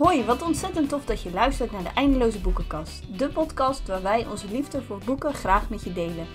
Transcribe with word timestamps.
Hoi, 0.00 0.24
wat 0.24 0.42
ontzettend 0.42 0.88
tof 0.88 1.04
dat 1.04 1.22
je 1.22 1.30
luistert 1.30 1.72
naar 1.72 1.82
de 1.82 1.90
Eindeloze 1.94 2.38
Boekenkast. 2.38 3.18
De 3.18 3.28
podcast 3.28 3.88
waar 3.88 4.02
wij 4.02 4.26
onze 4.26 4.46
liefde 4.50 4.82
voor 4.82 5.00
boeken 5.04 5.34
graag 5.34 5.68
met 5.68 5.82
je 5.82 5.92
delen. 5.92 6.26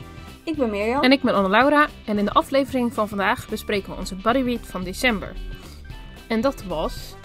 Ik 0.43 0.55
ben 0.55 0.69
Mirjam. 0.69 1.03
En 1.03 1.11
ik 1.11 1.21
ben 1.21 1.33
Anne-Laura 1.33 1.87
en 2.05 2.17
in 2.17 2.25
de 2.25 2.31
aflevering 2.31 2.93
van 2.93 3.07
vandaag 3.07 3.49
bespreken 3.49 3.91
we 3.91 3.97
onze 3.97 4.15
bodyread 4.15 4.59
van 4.67 4.83
december. 4.83 5.35
En 6.27 6.41
dat 6.41 6.63
was 6.63 7.15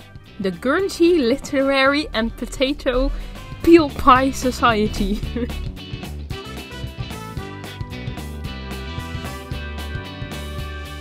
The 0.43 0.53
Guernsey 0.61 1.17
Literary 1.17 2.09
and 2.11 2.35
Potato 2.35 3.11
Peel 3.61 3.91
Pie 4.05 4.33
Society. 4.33 5.19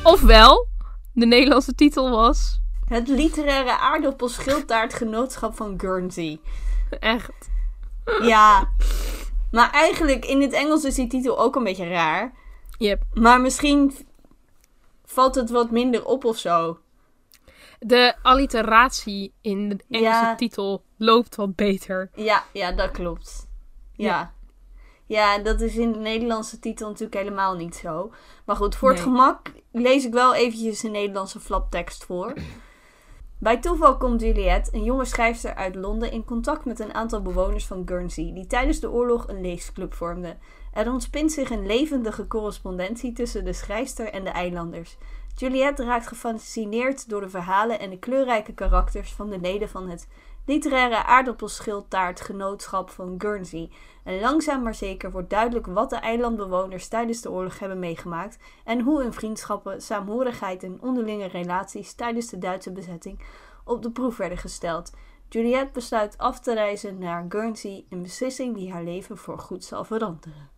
Ofwel, 0.03 0.67
de 1.13 1.25
Nederlandse 1.25 1.75
titel 1.75 2.09
was... 2.09 2.58
Het 2.89 3.07
literaire 3.07 3.77
aardappelschildtaartgenootschap 3.77 5.55
van 5.55 5.79
Guernsey. 5.79 6.39
Echt. 6.99 7.49
Ja, 8.21 8.69
maar 9.51 9.71
eigenlijk 9.71 10.25
in 10.25 10.41
het 10.41 10.53
Engels 10.53 10.83
is 10.83 10.95
die 10.95 11.07
titel 11.07 11.39
ook 11.39 11.55
een 11.55 11.63
beetje 11.63 11.87
raar. 11.87 12.33
Yep. 12.77 13.03
Maar 13.13 13.41
misschien 13.41 13.93
valt 15.05 15.35
het 15.35 15.49
wat 15.49 15.71
minder 15.71 16.05
op 16.05 16.25
of 16.25 16.37
zo. 16.37 16.79
De 17.79 18.15
alliteratie 18.21 19.33
in 19.41 19.69
de 19.69 19.77
Engelse 19.89 20.25
Ja. 20.25 20.35
titel 20.35 20.83
loopt 20.97 21.35
wat 21.35 21.55
beter. 21.55 22.09
Ja, 22.15 22.43
ja, 22.53 22.71
dat 22.71 22.91
klopt. 22.91 23.47
Ja. 23.93 24.33
ja. 25.05 25.37
dat 25.37 25.61
is 25.61 25.75
in 25.75 25.91
de 25.91 25.99
Nederlandse 25.99 26.59
titel 26.59 26.87
natuurlijk 26.87 27.15
helemaal 27.21 27.55
niet 27.55 27.75
zo. 27.75 28.11
Maar 28.45 28.55
goed, 28.55 28.75
voor 28.75 28.89
het 28.89 28.99
gemak 28.99 29.51
lees 29.71 30.05
ik 30.05 30.13
wel 30.13 30.35
eventjes 30.35 30.83
een 30.83 30.91
Nederlandse 30.91 31.39
flaptekst 31.39 32.03
voor. 32.05 32.33
Bij 33.39 33.57
toeval 33.59 33.97
komt 33.97 34.21
Juliette, 34.21 34.69
een 34.75 34.83
jonge 34.83 35.05
schrijfster 35.05 35.55
uit 35.55 35.75
Londen, 35.75 36.11
in 36.11 36.25
contact 36.25 36.65
met 36.65 36.79
een 36.79 36.93
aantal 36.93 37.21
bewoners 37.21 37.65
van 37.65 37.81
Guernsey, 37.85 38.31
die 38.33 38.47
tijdens 38.47 38.79
de 38.79 38.91
oorlog 38.91 39.27
een 39.27 39.41
leesclub 39.41 39.93
vormden. 39.93 40.39
Er 40.73 40.91
ontspint 40.91 41.31
zich 41.31 41.49
een 41.49 41.65
levendige 41.65 42.27
correspondentie 42.27 43.13
tussen 43.13 43.45
de 43.45 43.53
schrijfster 43.53 44.09
en 44.11 44.23
de 44.23 44.29
eilanders. 44.29 44.97
Juliette 45.35 45.85
raakt 45.85 46.07
gefascineerd 46.07 47.09
door 47.09 47.21
de 47.21 47.29
verhalen 47.29 47.79
en 47.79 47.89
de 47.89 47.99
kleurrijke 47.99 48.53
karakters 48.53 49.11
van 49.13 49.29
de 49.29 49.39
leden 49.39 49.69
van 49.69 49.89
het 49.89 50.07
literaire 50.45 51.03
aardappelschildtaartgenootschap 51.03 52.89
van 52.89 53.15
Guernsey. 53.17 53.69
En 54.09 54.19
langzaam 54.19 54.63
maar 54.63 54.75
zeker 54.75 55.11
wordt 55.11 55.29
duidelijk 55.29 55.65
wat 55.65 55.89
de 55.89 55.95
eilandbewoners 55.95 56.87
tijdens 56.87 57.21
de 57.21 57.31
oorlog 57.31 57.59
hebben 57.59 57.79
meegemaakt 57.79 58.37
en 58.63 58.81
hoe 58.81 59.01
hun 59.01 59.13
vriendschappen, 59.13 59.81
saamhorigheid 59.81 60.63
en 60.63 60.81
onderlinge 60.81 61.27
relaties 61.27 61.93
tijdens 61.93 62.27
de 62.27 62.37
Duitse 62.37 62.71
bezetting 62.71 63.19
op 63.63 63.81
de 63.81 63.91
proef 63.91 64.17
werden 64.17 64.37
gesteld. 64.37 64.93
Juliette 65.27 65.73
besluit 65.73 66.17
af 66.17 66.39
te 66.39 66.53
reizen 66.53 66.97
naar 66.97 67.25
Guernsey, 67.29 67.85
een 67.89 68.01
beslissing 68.01 68.55
die 68.55 68.71
haar 68.71 68.83
leven 68.83 69.17
voorgoed 69.17 69.63
zal 69.63 69.83
veranderen. 69.83 70.49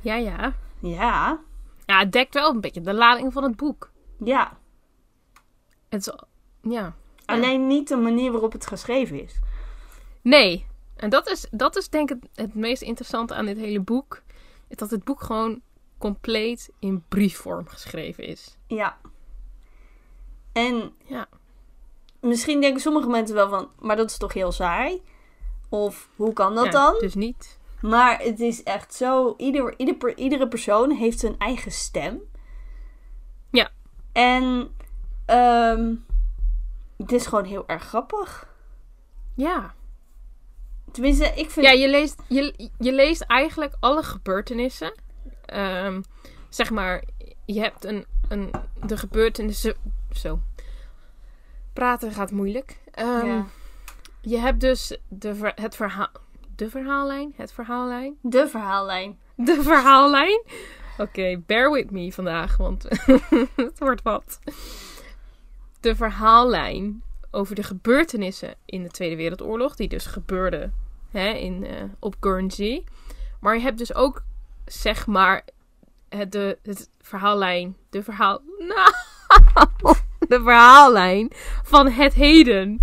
Ja, 0.00 0.14
ja. 0.14 0.54
Ja, 0.78 1.40
Ja, 1.86 1.98
het 1.98 2.12
dekt 2.12 2.34
wel 2.34 2.50
een 2.50 2.60
beetje 2.60 2.80
de 2.80 2.94
lading 2.94 3.32
van 3.32 3.42
het 3.42 3.56
boek. 3.56 3.90
ja. 4.18 4.58
Het 5.88 6.06
is, 6.06 6.14
ja. 6.72 6.94
Alleen 7.24 7.66
niet 7.66 7.88
de 7.88 7.96
manier 7.96 8.32
waarop 8.32 8.52
het 8.52 8.66
geschreven 8.66 9.22
is. 9.22 9.38
Nee. 10.22 10.66
En 10.96 11.10
dat 11.10 11.28
is, 11.30 11.46
dat 11.50 11.76
is 11.76 11.88
denk 11.88 12.10
ik 12.10 12.16
het, 12.22 12.30
het 12.34 12.54
meest 12.54 12.82
interessante 12.82 13.34
aan 13.34 13.44
dit 13.46 13.56
hele 13.56 13.80
boek. 13.80 14.22
Is 14.68 14.76
dat 14.76 14.90
het 14.90 15.04
boek 15.04 15.22
gewoon 15.22 15.60
compleet 15.98 16.70
in 16.78 17.04
briefvorm 17.08 17.68
geschreven 17.68 18.24
is. 18.24 18.56
Ja. 18.66 18.96
En 20.52 20.92
Ja. 21.04 21.28
misschien 22.20 22.60
denken 22.60 22.80
sommige 22.80 23.08
mensen 23.08 23.34
wel 23.34 23.48
van, 23.48 23.68
maar 23.78 23.96
dat 23.96 24.10
is 24.10 24.18
toch 24.18 24.32
heel 24.32 24.52
saai? 24.52 25.02
Of 25.68 26.08
hoe 26.16 26.32
kan 26.32 26.54
dat 26.54 26.64
Ja, 26.64 26.70
dan? 26.70 26.96
Dus 26.98 27.14
niet. 27.14 27.58
Maar 27.80 28.20
het 28.20 28.40
is 28.40 28.62
echt 28.62 28.94
zo. 28.94 29.34
Ieder, 29.36 29.78
iedere 30.16 30.48
persoon 30.48 30.90
heeft 30.90 31.18
zijn 31.18 31.38
eigen 31.38 31.72
stem. 31.72 32.20
Ja. 33.50 33.70
En 34.12 34.74
ehm 35.26 35.94
het 36.96 37.12
is 37.12 37.26
gewoon 37.26 37.44
heel 37.44 37.64
erg 37.68 37.82
grappig. 37.82 38.48
Ja. 39.34 39.74
Tenminste, 40.94 41.24
ik 41.24 41.50
vind. 41.50 41.66
Ja, 41.66 41.72
je 41.72 41.88
leest, 41.88 42.22
je, 42.28 42.70
je 42.78 42.92
leest 42.92 43.20
eigenlijk 43.20 43.74
alle 43.80 44.02
gebeurtenissen. 44.02 44.94
Ehm, 45.44 46.02
zeg 46.48 46.70
maar, 46.70 47.02
je 47.44 47.60
hebt 47.60 47.84
een, 47.84 48.04
een, 48.28 48.50
de 48.86 48.96
gebeurtenissen... 48.96 49.74
Zo. 50.12 50.40
Praten 51.72 52.12
gaat 52.12 52.30
moeilijk. 52.30 52.78
Ehm, 52.90 53.26
Ja. 53.26 53.46
Je 54.20 54.38
hebt 54.38 54.60
dus 54.60 54.98
de, 55.08 55.52
het 55.54 55.76
verhaal... 55.76 56.08
De 56.56 56.70
verhaallijn? 56.70 57.32
Het 57.36 57.52
verhaallijn? 57.52 58.18
De 58.22 58.48
verhaallijn. 58.48 59.18
De 59.36 59.62
verhaallijn? 59.62 60.42
Oké, 60.98 61.42
bear 61.46 61.72
with 61.72 61.90
me 61.90 62.12
vandaag, 62.12 62.56
want 62.56 62.82
het 63.56 63.78
wordt 63.78 64.02
wat. 64.02 64.38
De 65.80 65.96
verhaallijn 65.96 67.02
over 67.30 67.54
de 67.54 67.62
gebeurtenissen 67.62 68.54
in 68.64 68.82
de 68.82 68.88
Tweede 68.88 69.16
Wereldoorlog, 69.16 69.76
die 69.76 69.88
dus 69.88 70.06
gebeurden 70.06 70.83
hè, 71.14 71.32
in, 71.32 71.66
eh, 71.66 71.82
op 71.98 72.16
Guernsey. 72.20 72.84
Maar 73.40 73.54
je 73.54 73.62
hebt 73.62 73.78
dus 73.78 73.94
ook, 73.94 74.24
zeg 74.64 75.06
maar, 75.06 75.44
het, 76.08 76.32
de 76.32 76.58
het 76.62 76.90
verhaallijn, 77.00 77.76
de 77.90 78.02
verhaal... 78.02 78.40
Nou, 78.58 78.92
de 80.28 80.42
verhaallijn 80.42 81.30
van 81.62 81.88
het 81.88 82.14
heden. 82.14 82.80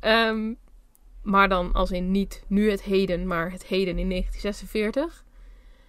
Ehm, 0.00 0.54
maar 1.22 1.48
dan 1.48 1.72
als 1.72 1.90
in 1.90 2.10
niet 2.10 2.44
nu 2.46 2.70
het 2.70 2.82
heden, 2.82 3.26
maar 3.26 3.52
het 3.52 3.64
heden 3.64 3.98
in 3.98 4.08
1946. 4.08 5.24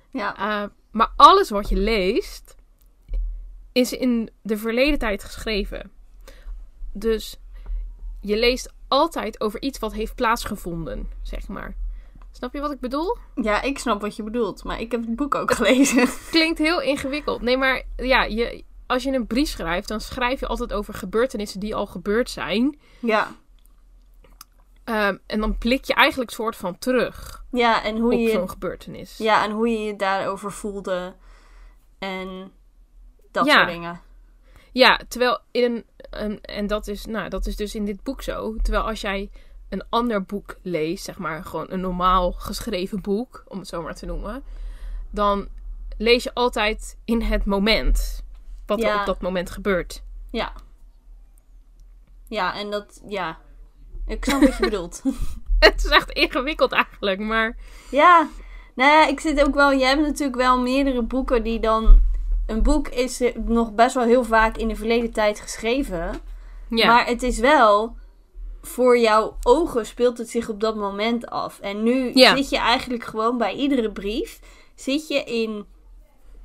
Ja. 0.09 0.61
Uh, 0.63 0.69
maar 0.91 1.11
alles 1.15 1.49
wat 1.49 1.69
je 1.69 1.77
leest 1.77 2.55
is 3.71 3.93
in 3.93 4.29
de 4.41 4.57
verleden 4.57 4.99
tijd 4.99 5.23
geschreven. 5.23 5.91
Dus 6.93 7.39
je 8.21 8.37
leest 8.37 8.73
altijd 8.89 9.41
over 9.41 9.61
iets 9.61 9.79
wat 9.79 9.93
heeft 9.93 10.15
plaatsgevonden, 10.15 11.09
zeg 11.21 11.47
maar. 11.47 11.75
Snap 12.31 12.53
je 12.53 12.59
wat 12.61 12.71
ik 12.71 12.79
bedoel? 12.79 13.17
ja, 13.35 13.61
ik 13.61 13.79
snap 13.79 14.01
wat 14.01 14.15
je 14.15 14.23
bedoelt. 14.23 14.63
Maar 14.63 14.79
ik 14.79 14.91
heb 14.91 15.01
het 15.01 15.15
boek 15.15 15.35
ook 15.35 15.51
gelezen. 15.61 16.07
Klinkt 16.29 16.59
heel 16.59 16.81
ingewikkeld. 16.81 17.41
Nee, 17.41 17.57
maar 17.57 17.83
ja, 17.95 18.23
je, 18.23 18.63
als 18.87 19.03
je 19.03 19.11
een 19.11 19.27
brief 19.27 19.47
schrijft, 19.49 19.87
dan 19.87 20.01
schrijf 20.01 20.39
je 20.39 20.47
altijd 20.47 20.73
over 20.73 20.93
gebeurtenissen 20.93 21.59
die 21.59 21.75
al 21.75 21.85
gebeurd 21.85 22.29
zijn. 22.29 22.79
ja. 22.99 23.27
Um, 24.85 25.19
en 25.25 25.39
dan 25.39 25.57
blik 25.57 25.83
je 25.85 25.93
eigenlijk 25.93 26.31
soort 26.31 26.55
van 26.55 26.77
terug 26.79 27.43
Ja, 27.51 27.83
en 27.83 27.97
hoe 27.97 28.13
op 28.13 28.19
je. 28.19 28.29
zo'n 28.29 28.49
gebeurtenis. 28.49 29.17
Ja, 29.17 29.43
en 29.43 29.51
hoe 29.51 29.69
je 29.69 29.79
je 29.79 29.95
daarover 29.95 30.51
voelde. 30.51 31.13
En 31.99 32.51
dat 33.31 33.45
Ja. 33.45 33.53
soort 33.53 33.67
dingen. 33.67 34.01
Ja, 34.71 34.99
terwijl 35.07 35.39
in 35.51 35.63
een, 35.63 35.85
een- 36.09 36.41
en 36.41 36.67
dat 36.67 36.87
is, 36.87 37.05
nou, 37.05 37.29
dat 37.29 37.45
is 37.45 37.55
dus 37.55 37.75
in 37.75 37.85
dit 37.85 38.03
boek 38.03 38.21
zo. 38.21 38.55
Terwijl 38.61 38.83
als 38.83 39.01
jij 39.01 39.29
een 39.69 39.83
ander 39.89 40.23
boek 40.23 40.57
leest, 40.61 41.03
zeg 41.03 41.17
maar 41.17 41.43
gewoon 41.43 41.65
een 41.69 41.79
normaal 41.81 42.31
geschreven 42.31 43.01
boek, 43.01 43.43
om 43.47 43.59
het 43.59 43.67
zo 43.67 43.81
maar 43.81 43.95
te 43.95 44.05
noemen, 44.05 44.43
dan 45.09 45.47
lees 45.97 46.23
je 46.23 46.33
altijd 46.33 46.97
in 47.05 47.21
het 47.21 47.45
moment 47.45 48.23
wat 48.65 48.79
er 48.93 48.99
op 48.99 49.05
dat 49.05 49.21
moment 49.21 49.49
gebeurt. 49.49 50.03
Ja. 50.31 50.53
Ja, 52.27 52.55
en 52.55 52.69
dat. 52.71 53.01
Ja. 53.07 53.37
Ik 54.07 54.25
snap 54.25 54.41
wat 54.41 54.57
je 54.57 54.63
bedoelt. 54.69 55.01
Het 55.59 55.83
is 55.85 55.89
echt 55.91 56.11
ingewikkeld 56.11 56.71
eigenlijk, 56.71 57.19
maar 57.19 57.57
Ja, 57.91 58.27
nou 58.75 58.91
ja, 58.91 59.07
ik 59.07 59.19
zit 59.19 59.43
ook 59.47 59.53
wel. 59.55 59.71
Je 59.71 59.85
hebt 59.85 60.01
natuurlijk 60.01 60.37
wel 60.37 60.59
meerdere 60.61 61.01
boeken 61.03 61.43
die 61.43 61.59
dan. 61.59 61.99
Een 62.49 62.63
boek 62.63 62.87
is 62.87 63.21
nog 63.45 63.73
best 63.73 63.95
wel 63.95 64.03
heel 64.03 64.23
vaak 64.23 64.57
in 64.57 64.67
de 64.67 64.75
verleden 64.75 65.11
tijd 65.11 65.39
geschreven. 65.39 66.11
ja, 66.69 66.87
Maar 66.87 67.05
het 67.05 67.23
is 67.23 67.39
wel. 67.39 67.95
Voor 68.61 68.97
jouw 68.97 69.37
ogen 69.43 69.85
speelt 69.85 70.17
het 70.17 70.29
zich 70.29 70.49
op 70.49 70.59
dat 70.59 70.75
moment 70.75 71.27
af. 71.29 71.59
En 71.59 71.83
nu 71.83 72.11
Ja. 72.13 72.35
zit 72.35 72.49
je 72.49 72.57
eigenlijk 72.57 73.03
gewoon 73.03 73.37
bij 73.37 73.53
iedere 73.53 73.91
brief. 73.91 74.39
Zit 74.75 75.07
je 75.07 75.23
in 75.23 75.65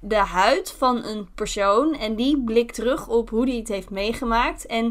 de 0.00 0.16
huid 0.16 0.74
van 0.78 1.04
een 1.04 1.28
persoon. 1.34 1.94
En 1.94 2.14
die 2.14 2.42
blikt 2.44 2.74
terug 2.74 3.08
op 3.08 3.30
hoe 3.30 3.44
die 3.46 3.58
het 3.58 3.68
heeft 3.68 3.90
meegemaakt. 3.90 4.66
En. 4.66 4.86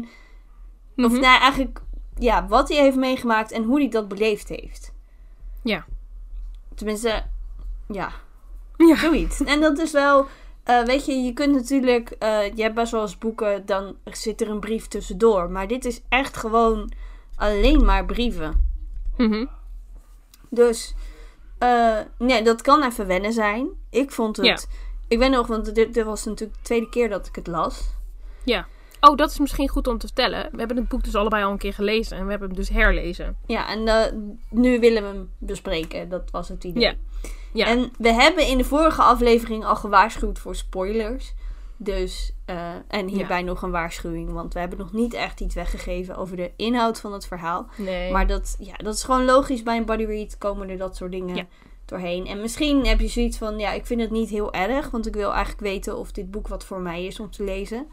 Of 0.96 1.10
Mhm. 1.12 1.20
nou 1.20 1.40
eigenlijk. 1.40 1.80
Ja, 2.18 2.46
wat 2.46 2.68
hij 2.68 2.78
heeft 2.78 2.96
meegemaakt 2.96 3.50
en 3.52 3.62
hoe 3.64 3.78
hij 3.80 3.88
dat 3.88 4.08
beleefd 4.08 4.48
heeft. 4.48 4.92
ja. 5.62 5.84
Tenminste, 6.74 7.22
ja. 7.88 8.12
Ja. 8.76 8.96
Zoiets. 8.96 9.40
En 9.44 9.60
dat 9.60 9.78
is 9.78 9.92
wel, 9.92 10.26
eh, 10.64 10.82
weet 10.84 11.06
je, 11.06 11.12
je 11.12 11.32
kunt 11.32 11.54
natuurlijk, 11.54 12.10
eh, 12.10 12.54
je 12.54 12.62
hebt 12.62 12.74
best 12.74 12.92
wel 12.92 13.02
eens 13.02 13.18
boeken, 13.18 13.66
dan 13.66 13.96
zit 14.04 14.40
er 14.40 14.50
een 14.50 14.60
brief 14.60 14.88
tussendoor. 14.88 15.50
Maar 15.50 15.66
dit 15.68 15.84
is 15.84 16.00
echt 16.08 16.36
gewoon 16.36 16.92
alleen 17.36 17.84
maar 17.84 18.04
brieven. 18.04 18.72
Mhm. 19.16 19.46
Dus, 20.50 20.94
eh, 21.58 21.98
nee, 22.18 22.42
dat 22.42 22.62
kan 22.62 22.82
even 22.82 23.06
wennen 23.06 23.32
zijn. 23.32 23.68
Ik 23.90 24.10
vond 24.10 24.36
het, 24.36 24.46
Ja. 24.46 24.58
ik 25.08 25.18
weet 25.18 25.30
nog, 25.30 25.46
want 25.46 25.74
dit, 25.74 25.94
dit 25.94 26.04
was 26.04 26.24
natuurlijk 26.24 26.58
de 26.58 26.64
tweede 26.64 26.88
keer 26.88 27.08
dat 27.08 27.26
ik 27.26 27.34
het 27.34 27.46
las. 27.46 27.82
Ja. 28.44 28.66
Oh, 29.08 29.16
dat 29.16 29.30
is 29.30 29.38
misschien 29.38 29.68
goed 29.68 29.86
om 29.86 29.98
te 29.98 30.06
vertellen. 30.06 30.48
We 30.52 30.58
hebben 30.58 30.76
het 30.76 30.88
boek 30.88 31.04
dus 31.04 31.14
allebei 31.14 31.44
al 31.44 31.50
een 31.50 31.58
keer 31.58 31.72
gelezen. 31.74 32.16
En 32.16 32.24
we 32.24 32.30
hebben 32.30 32.48
hem 32.48 32.56
dus 32.56 32.68
herlezen. 32.68 33.36
Ja, 33.46 33.68
en 33.68 33.88
eh, 33.88 34.12
nu 34.50 34.80
willen 34.80 35.02
we 35.02 35.08
hem 35.08 35.30
bespreken. 35.38 36.08
Dat 36.08 36.30
was 36.30 36.48
het 36.48 36.64
idee. 36.64 36.82
Ja. 36.82 36.94
Ja. 37.52 37.66
En 37.66 37.92
we 37.98 38.12
hebben 38.12 38.46
in 38.46 38.58
de 38.58 38.64
vorige 38.64 39.02
aflevering 39.02 39.64
al 39.64 39.76
gewaarschuwd 39.76 40.38
voor 40.38 40.54
spoilers. 40.56 41.34
Dus, 41.76 42.32
eh, 42.44 42.70
en 42.88 43.08
hierbij 43.08 43.42
nog 43.42 43.62
een 43.62 43.70
waarschuwing. 43.70 44.32
Want 44.32 44.54
we 44.54 44.60
hebben 44.60 44.78
nog 44.78 44.92
niet 44.92 45.14
echt 45.14 45.40
iets 45.40 45.54
weggegeven 45.54 46.16
over 46.16 46.36
de 46.36 46.50
inhoud 46.56 47.00
van 47.00 47.12
het 47.12 47.26
verhaal. 47.26 47.66
nee. 47.76 48.12
Maar 48.12 48.26
dat, 48.26 48.56
ja, 48.58 48.74
dat 48.76 48.94
is 48.94 49.02
gewoon 49.04 49.24
logisch. 49.24 49.62
Bij 49.62 49.76
een 49.76 49.84
body 49.84 50.04
read 50.04 50.38
komen 50.38 50.68
er 50.68 50.78
dat 50.78 50.96
soort 50.96 51.10
dingen 51.12 51.36
Ja. 51.36 51.46
doorheen. 51.84 52.26
En 52.26 52.40
misschien 52.40 52.86
heb 52.86 53.00
je 53.00 53.08
zoiets 53.08 53.38
van, 53.38 53.58
ja, 53.58 53.72
ik 53.72 53.86
vind 53.86 54.00
het 54.00 54.10
niet 54.10 54.28
heel 54.30 54.52
erg. 54.52 54.90
Want 54.90 55.06
ik 55.06 55.14
wil 55.14 55.30
eigenlijk 55.32 55.60
weten 55.62 55.98
of 55.98 56.12
dit 56.12 56.30
boek 56.30 56.48
wat 56.48 56.64
voor 56.64 56.80
mij 56.80 57.04
is 57.04 57.20
om 57.20 57.30
te 57.30 57.44
lezen. 57.44 57.86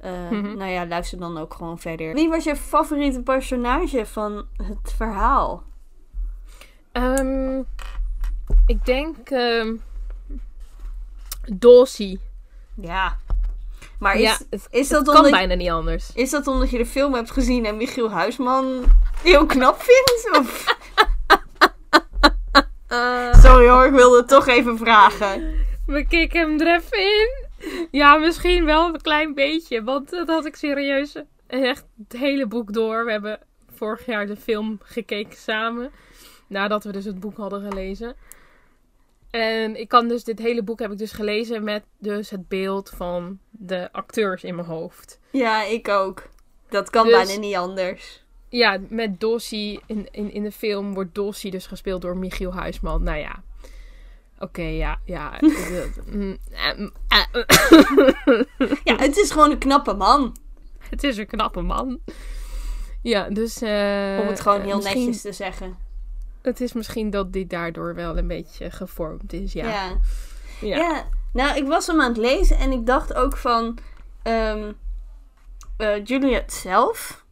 Eh, 0.00 0.30
Mhm. 0.30 0.56
Nou 0.56 0.70
ja, 0.70 0.86
luister 0.86 1.18
dan 1.18 1.38
ook 1.38 1.54
gewoon 1.54 1.78
verder. 1.78 2.14
Wie 2.14 2.28
was 2.28 2.44
je 2.44 2.56
favoriete 2.56 3.22
personage 3.22 4.06
van 4.06 4.46
het 4.56 4.92
verhaal? 4.96 5.62
Ehm, 6.92 7.58
ik 8.66 8.84
denk... 8.84 9.16
Dawsey. 11.52 12.18
Ja. 12.74 13.16
Maar 13.98 14.14
is, 14.14 14.20
ja, 14.20 14.36
het, 14.50 14.66
is, 14.70 14.88
het 14.90 15.04
dat 15.04 15.14
kan 15.14 15.16
omdat, 15.16 15.30
bijna 15.30 15.54
niet 15.54 15.70
anders. 15.70 16.10
is 16.14 16.30
dat 16.30 16.46
omdat 16.46 16.70
je 16.70 16.78
de 16.78 16.86
film 16.86 17.14
hebt 17.14 17.30
gezien 17.30 17.66
en 17.66 17.76
Michiel 17.76 18.10
Huisman 18.10 18.84
heel 19.22 19.46
knap 19.46 19.82
vindt? 19.82 20.38
Of... 20.38 20.64
Sorry 23.42 23.68
hoor, 23.68 23.84
ik 23.86 23.92
wilde 23.92 24.16
het 24.16 24.28
toch 24.28 24.46
even 24.46 24.78
vragen. 24.78 25.54
We 25.86 26.06
kicken 26.06 26.40
hem 26.40 26.60
er 26.60 26.74
even 26.76 26.98
in. 26.98 27.39
Ja, 27.90 28.16
misschien 28.16 28.64
wel 28.64 28.86
een 28.86 29.00
klein 29.00 29.34
beetje. 29.34 29.82
Want 29.82 30.10
dat 30.10 30.28
had 30.28 30.46
ik 30.46 30.56
serieus 30.56 31.16
echt 31.46 31.84
het 32.08 32.20
hele 32.20 32.46
boek 32.46 32.72
door. 32.72 33.04
We 33.04 33.10
hebben 33.10 33.40
vorig 33.74 34.06
jaar 34.06 34.26
de 34.26 34.36
film 34.36 34.78
gekeken 34.82 35.36
samen. 35.36 35.90
Nadat 36.46 36.84
we 36.84 36.92
dus 36.92 37.04
het 37.04 37.20
boek 37.20 37.36
hadden 37.36 37.70
gelezen. 37.70 38.16
En 39.30 39.80
ik 39.80 39.88
kan 39.88 40.08
dus 40.08 40.24
dit 40.24 40.38
hele 40.38 40.62
boek 40.62 40.78
heb 40.78 40.90
ik 40.90 40.98
dus 40.98 41.12
gelezen 41.12 41.64
met 41.64 41.82
dus 41.98 42.30
het 42.30 42.48
beeld 42.48 42.92
van 42.96 43.38
de 43.50 43.88
acteurs 43.92 44.44
in 44.44 44.54
mijn 44.54 44.66
hoofd. 44.66 45.20
Ja, 45.30 45.64
ik 45.64 45.88
ook. 45.88 46.28
Dat 46.68 46.90
kan 46.90 47.06
Dus- 47.06 47.12
bijna 47.26 47.40
niet 47.40 47.56
anders. 47.56 48.24
Ja, 48.48 48.78
met 48.88 49.20
Dossie 49.20 49.80
in, 49.86 50.08
in, 50.10 50.32
in 50.32 50.42
de 50.42 50.52
film 50.52 50.94
wordt 50.94 51.14
Dossie 51.14 51.50
dus 51.50 51.66
gespeeld 51.66 52.02
door 52.02 52.16
Michiel 52.16 52.54
Huisman. 52.54 53.02
Nou 53.02 53.18
ja. 53.18 53.42
Oké, 54.42 54.62
ja, 54.62 54.98
ja. 55.04 55.38
Mm, 56.12 56.38
eh, 56.50 56.76
mm, 56.78 56.90
eh, 57.08 57.44
Ja, 58.84 58.96
het 58.96 59.16
is 59.16 59.30
gewoon 59.30 59.50
een 59.50 59.58
knappe 59.58 59.94
man. 59.94 60.36
Het 60.78 61.04
is 61.04 61.16
een 61.16 61.26
knappe 61.26 61.60
man. 61.60 61.98
Ja, 63.02 63.28
dus... 63.28 63.62
eh, 63.62 64.18
Om 64.20 64.26
het 64.26 64.40
gewoon 64.40 64.58
eh, 64.60 64.64
heel 64.66 64.76
misschien- 64.76 64.98
netjes 65.04 65.22
te 65.22 65.32
zeggen. 65.32 65.76
Het 66.42 66.60
is 66.60 66.72
misschien 66.72 67.10
dat 67.10 67.32
die 67.32 67.46
daardoor 67.46 67.94
wel 67.94 68.18
een 68.18 68.26
beetje 68.26 68.70
gevormd 68.70 69.32
is, 69.32 69.52
ja. 69.52 69.68
Ja. 69.68 69.96
Ja. 70.60 70.76
Ja. 70.76 71.08
Nou, 71.32 71.56
ik 71.56 71.66
was 71.66 71.86
hem 71.86 72.00
aan 72.00 72.08
het 72.08 72.16
lezen 72.16 72.58
en 72.58 72.72
ik 72.72 72.86
dacht 72.86 73.14
ook 73.14 73.36
van... 73.36 73.78
eh, 74.22 76.04
Juliet 76.04 76.52
zelf 76.52 77.24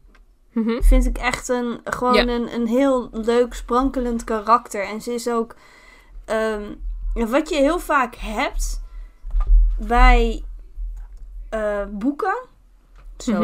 Mhm. 0.52 0.80
vind 0.82 1.06
ik 1.06 1.18
echt 1.18 1.48
een, 1.48 1.80
gewoon 1.84 2.14
Ja. 2.14 2.22
een, 2.26 2.54
een 2.54 2.66
heel 2.66 3.08
leuk, 3.12 3.54
sprankelend 3.54 4.24
karakter. 4.24 4.82
En 4.84 5.00
ze 5.02 5.12
is 5.14 5.28
ook... 5.28 5.54
ehm, 6.24 6.74
wat 7.14 7.48
je 7.48 7.56
heel 7.56 7.78
vaak 7.78 8.14
hebt 8.16 8.82
bij 9.78 10.42
eh, 11.50 11.84
boeken... 11.90 12.38
Zo 13.18 13.42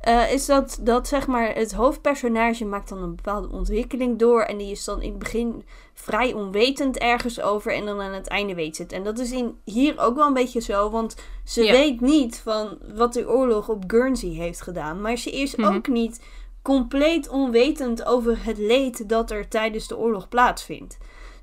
eh, 0.00 0.32
is 0.32 0.46
dat, 0.46 0.78
dat 0.82 1.08
zeg 1.08 1.26
maar 1.26 1.54
het 1.54 1.72
hoofdpersonage 1.72 2.64
maakt 2.64 2.88
dan 2.88 3.02
een 3.02 3.14
bepaalde 3.14 3.48
ontwikkeling 3.50 4.18
door. 4.18 4.42
En 4.42 4.56
die 4.58 4.70
is 4.70 4.84
dan 4.84 5.02
in 5.02 5.10
het 5.10 5.18
begin 5.18 5.64
vrij 5.94 6.32
onwetend 6.32 6.98
ergens 6.98 7.40
over. 7.40 7.74
En 7.74 7.86
dan 7.86 8.00
aan 8.00 8.12
het 8.12 8.26
einde 8.26 8.54
weet 8.54 8.76
ze 8.76 8.82
het. 8.82 8.92
En 8.92 9.02
dat 9.04 9.18
is 9.18 9.32
in, 9.32 9.58
hier 9.64 9.98
ook 9.98 10.16
wel 10.16 10.26
een 10.26 10.32
beetje 10.32 10.60
zo. 10.60 10.90
Want 10.90 11.16
ze 11.44 11.62
Ja. 11.64 11.72
weet 11.72 12.00
niet 12.00 12.38
van 12.38 12.78
wat 12.94 13.12
de 13.12 13.28
oorlog 13.28 13.68
op 13.68 13.84
Guernsey 13.86 14.28
heeft 14.30 14.60
gedaan. 14.62 15.00
Maar 15.00 15.16
ze 15.16 15.30
is 15.30 15.56
Mhm. 15.56 15.74
ook 15.74 15.88
niet 15.88 16.24
compleet 16.62 17.28
onwetend 17.28 18.04
over 18.04 18.44
het 18.44 18.58
leed 18.58 19.08
dat 19.08 19.30
er 19.30 19.48
tijdens 19.48 19.88
de 19.88 19.96
oorlog 19.96 20.28
plaatsvindt. 20.28 20.98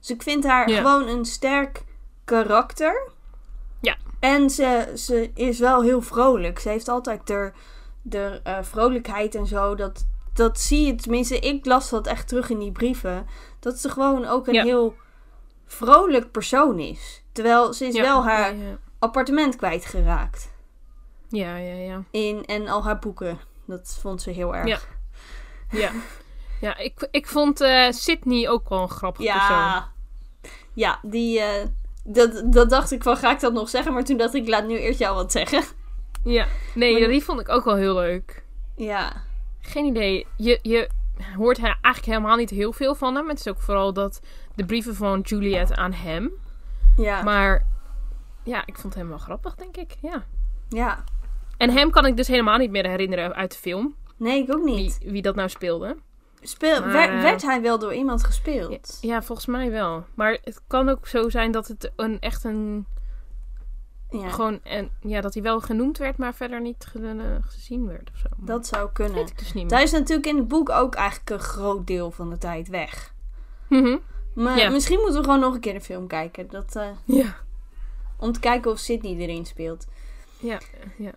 Dus 0.07 0.15
ik 0.15 0.23
vind 0.23 0.43
haar 0.45 0.69
Ja. 0.69 0.77
gewoon 0.77 1.07
een 1.07 1.25
sterk 1.25 1.83
karakter. 2.25 3.09
Ja. 3.81 3.97
En 4.19 4.49
ze, 4.49 4.91
ze 4.95 5.31
is 5.33 5.59
wel 5.59 5.81
heel 5.81 6.01
vrolijk. 6.01 6.59
Ze 6.59 6.69
heeft 6.69 6.87
altijd 6.87 7.27
de, 7.27 7.51
de 8.01 8.39
eh, 8.43 8.57
vrolijkheid 8.61 9.35
en 9.35 9.45
zo. 9.47 9.75
Dat, 9.75 10.05
dat 10.33 10.59
zie 10.59 10.85
je, 10.85 10.95
tenminste, 10.95 11.39
ik 11.39 11.65
las 11.65 11.89
dat 11.89 12.07
echt 12.07 12.27
terug 12.27 12.49
in 12.49 12.59
die 12.59 12.71
brieven. 12.71 13.25
Dat 13.59 13.79
ze 13.79 13.89
gewoon 13.89 14.25
ook 14.25 14.47
een 14.47 14.53
Ja. 14.53 14.63
heel 14.63 14.95
vrolijk 15.65 16.31
persoon 16.31 16.79
is. 16.79 17.23
Terwijl 17.31 17.73
ze 17.73 17.85
is 17.85 17.95
Ja, 17.95 18.01
wel 18.01 18.23
haar 18.25 18.55
Ja, 18.55 18.77
appartement 18.99 19.55
kwijtgeraakt. 19.55 20.49
ja, 21.29 21.55
ja. 21.57 21.73
ja, 21.73 22.03
In, 22.11 22.45
en 22.45 22.67
al 22.67 22.83
haar 22.83 22.99
boeken. 22.99 23.39
Dat 23.65 23.97
vond 24.01 24.21
ze 24.21 24.29
heel 24.29 24.55
erg. 24.55 24.67
Ja. 24.67 24.79
Ja, 25.79 25.91
ja 26.61 26.77
ik, 26.77 27.07
ik 27.11 27.27
vond 27.27 27.61
eh 27.61 27.91
Sydney 27.91 28.49
ook 28.49 28.69
wel 28.69 28.81
een 28.81 28.89
grappig 28.89 29.25
persoon. 29.31 29.95
Ja, 30.77 30.99
die, 31.01 31.39
eh, 31.39 31.65
dat, 32.03 32.43
dat 32.45 32.69
dacht 32.69 32.91
ik 32.91 33.03
van, 33.03 33.17
ga 33.17 33.31
ik 33.31 33.39
dat 33.39 33.53
nog 33.53 33.69
zeggen? 33.69 33.93
Maar 33.93 34.03
toen 34.03 34.17
dacht 34.17 34.33
ik, 34.33 34.47
laat 34.47 34.67
nu 34.67 34.77
eerst 34.77 34.99
jou 34.99 35.15
wat 35.15 35.31
zeggen. 35.31 35.63
Ja, 36.23 36.45
nee, 36.75 36.99
Maar- 36.99 37.09
die 37.09 37.23
vond 37.23 37.39
ik 37.39 37.49
ook 37.49 37.63
wel 37.65 37.75
heel 37.75 37.95
leuk. 37.95 38.43
Ja, 38.75 39.13
Geen 39.61 39.85
idee. 39.85 40.25
Je, 40.35 40.59
je 40.61 40.89
hoort 41.35 41.57
eigenlijk 41.59 42.05
helemaal 42.05 42.35
niet 42.35 42.49
heel 42.49 42.73
veel 42.73 42.95
van 42.95 43.15
hem. 43.15 43.29
Het 43.29 43.39
is 43.39 43.47
ook 43.47 43.61
vooral 43.61 43.93
dat 43.93 44.19
de 44.55 44.65
brieven 44.65 44.95
van 44.95 45.19
Juliet 45.19 45.71
aan 45.73 45.93
hem. 45.93 46.31
ja, 46.97 47.21
Maar 47.23 47.65
ja, 48.43 48.63
ik 48.65 48.77
vond 48.77 48.95
hem 48.95 49.09
wel 49.09 49.17
grappig, 49.17 49.55
denk 49.55 49.77
ik. 49.77 49.95
Ja. 50.01 50.23
ja. 50.69 51.03
En 51.57 51.69
hem 51.69 51.91
kan 51.91 52.05
ik 52.05 52.17
dus 52.17 52.27
helemaal 52.27 52.57
niet 52.57 52.71
meer 52.71 52.87
herinneren 52.87 53.35
uit 53.35 53.51
de 53.51 53.57
film. 53.57 53.95
Nee, 54.17 54.43
ik 54.43 54.53
ook 54.55 54.63
Wie, 54.63 54.75
niet. 54.75 54.97
wie 55.05 55.21
dat 55.21 55.35
nou 55.35 55.49
speelde. 55.49 55.97
Speel, 56.41 56.79
Maar, 56.79 56.91
werd, 56.91 57.09
eh, 57.11 57.21
werd 57.21 57.41
hij 57.41 57.61
wel 57.61 57.79
door 57.79 57.93
iemand 57.93 58.23
gespeeld? 58.23 58.97
Ja, 59.01 59.21
volgens 59.21 59.47
mij 59.47 59.71
wel. 59.71 60.05
Maar 60.13 60.37
het 60.43 60.61
kan 60.67 60.89
ook 60.89 61.07
zo 61.07 61.29
zijn 61.29 61.51
dat 61.51 61.67
het 61.67 61.91
een, 61.95 62.19
echt 62.19 62.43
een... 62.43 62.85
Ja, 64.09 64.29
Gewoon, 64.29 64.59
en, 64.63 64.89
ja, 65.01 65.21
dat 65.21 65.33
hij 65.33 65.43
wel 65.43 65.59
genoemd 65.61 65.97
werd, 65.97 66.17
maar 66.17 66.33
verder 66.33 66.61
niet 66.61 66.85
ge- 66.91 66.99
eh, 67.39 67.47
gezien 67.49 67.87
werd 67.87 68.09
of 68.13 68.17
zo. 68.19 68.27
Maar 68.37 68.45
dat 68.47 68.67
zou 68.67 68.81
dat 68.83 68.91
kunnen. 68.93 69.13
weet 69.15 69.29
ik 69.29 69.37
dus 69.39 69.53
niet 69.53 69.71
Hij 69.71 69.83
is 69.83 69.91
natuurlijk 69.91 70.27
in 70.27 70.37
het 70.37 70.47
boek 70.47 70.69
ook 70.69 70.95
eigenlijk 70.95 71.29
een 71.29 71.39
groot 71.39 71.87
deel 71.87 72.11
van 72.11 72.29
de 72.29 72.37
tijd 72.37 72.67
weg. 72.67 73.13
Mhm. 73.69 73.97
Maar 74.33 74.57
Ja. 74.57 74.69
misschien 74.69 74.99
moeten 74.99 75.17
we 75.17 75.23
gewoon 75.23 75.39
nog 75.39 75.53
een 75.53 75.59
keer 75.59 75.73
de 75.73 75.81
film 75.81 76.07
kijken. 76.07 76.47
Dat, 76.49 76.75
eh, 76.75 76.87
Ja. 77.05 77.35
om 78.17 78.31
te 78.31 78.39
kijken 78.39 78.71
of 78.71 78.79
Sydney 78.79 79.15
erin 79.15 79.45
speelt. 79.45 79.87
Ja, 80.39 80.59
ja. 80.97 81.11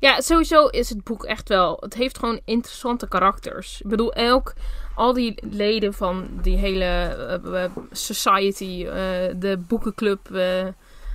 Ja, 0.00 0.20
sowieso 0.20 0.66
is 0.66 0.88
het 0.88 1.04
boek 1.04 1.24
echt 1.24 1.48
wel. 1.48 1.76
Het 1.80 1.94
heeft 1.94 2.18
gewoon 2.18 2.40
interessante 2.44 3.08
karakters. 3.08 3.80
Ik 3.80 3.88
bedoel, 3.88 4.12
elk. 4.12 4.52
Al 4.94 5.12
die 5.12 5.42
leden 5.50 5.94
van 5.94 6.28
die 6.42 6.56
hele 6.56 6.84
eh, 6.84 7.64
eh, 7.64 7.70
society, 7.90 8.84
eh, 8.86 8.92
de 9.36 9.58
boekenclub, 9.68 10.28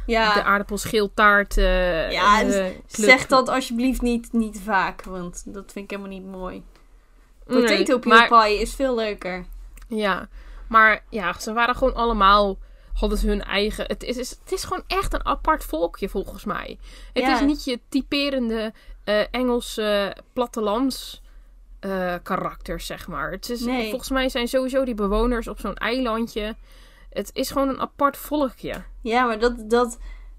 Ja, 0.05 0.33
de 0.33 0.43
aardappelschildtaart. 0.43 1.57
eh, 1.57 2.11
Ja, 2.11 2.43
zeg 2.87 3.25
dat 3.27 3.49
alsjeblieft 3.49 4.01
niet, 4.01 4.33
niet 4.33 4.61
vaak. 4.63 5.03
Want 5.03 5.43
dat 5.45 5.71
vind 5.71 5.91
ik 5.91 5.97
helemaal 5.97 6.19
niet 6.19 6.31
mooi. 6.31 6.63
Nee, 7.47 7.61
Potato 7.61 8.09
maar- 8.09 8.27
pie 8.27 8.59
is 8.61 8.75
veel 8.75 8.95
leuker. 8.95 9.45
Ja, 9.87 10.27
maar 10.67 11.03
ja, 11.09 11.39
ze 11.39 11.53
waren 11.53 11.75
gewoon 11.75 11.95
allemaal. 11.95 12.57
Hadden 12.95 13.17
ze 13.17 13.27
hun 13.27 13.43
eigen. 13.43 13.85
Het 13.87 14.03
is, 14.03 14.15
het 14.17 14.51
is 14.51 14.63
gewoon 14.63 14.83
echt 14.87 15.13
een 15.13 15.25
apart 15.25 15.63
volkje 15.63 16.09
volgens 16.09 16.43
mij. 16.45 16.77
Het 17.13 17.23
Ja. 17.23 17.33
is 17.33 17.41
niet 17.41 17.63
je 17.63 17.79
typerende 17.89 18.73
eh 19.03 19.23
Engelse 19.31 20.15
plattelands 20.33 21.23
karakters, 22.23 22.85
zeg 22.85 23.07
maar. 23.07 23.31
Het 23.31 23.49
is, 23.49 23.59
Nee. 23.61 23.89
Volgens 23.89 24.09
mij 24.09 24.29
zijn 24.29 24.47
sowieso 24.47 24.85
die 24.85 24.93
bewoners 24.95 25.47
op 25.47 25.59
zo'n 25.59 25.75
eilandje. 25.75 26.55
Het 27.09 27.29
is 27.33 27.49
gewoon 27.51 27.69
een 27.69 27.79
apart 27.79 28.17
volkje. 28.17 28.83
Ja, 29.01 29.25
maar 29.25 29.39
dat, 29.39 29.69
dat, 29.69 29.97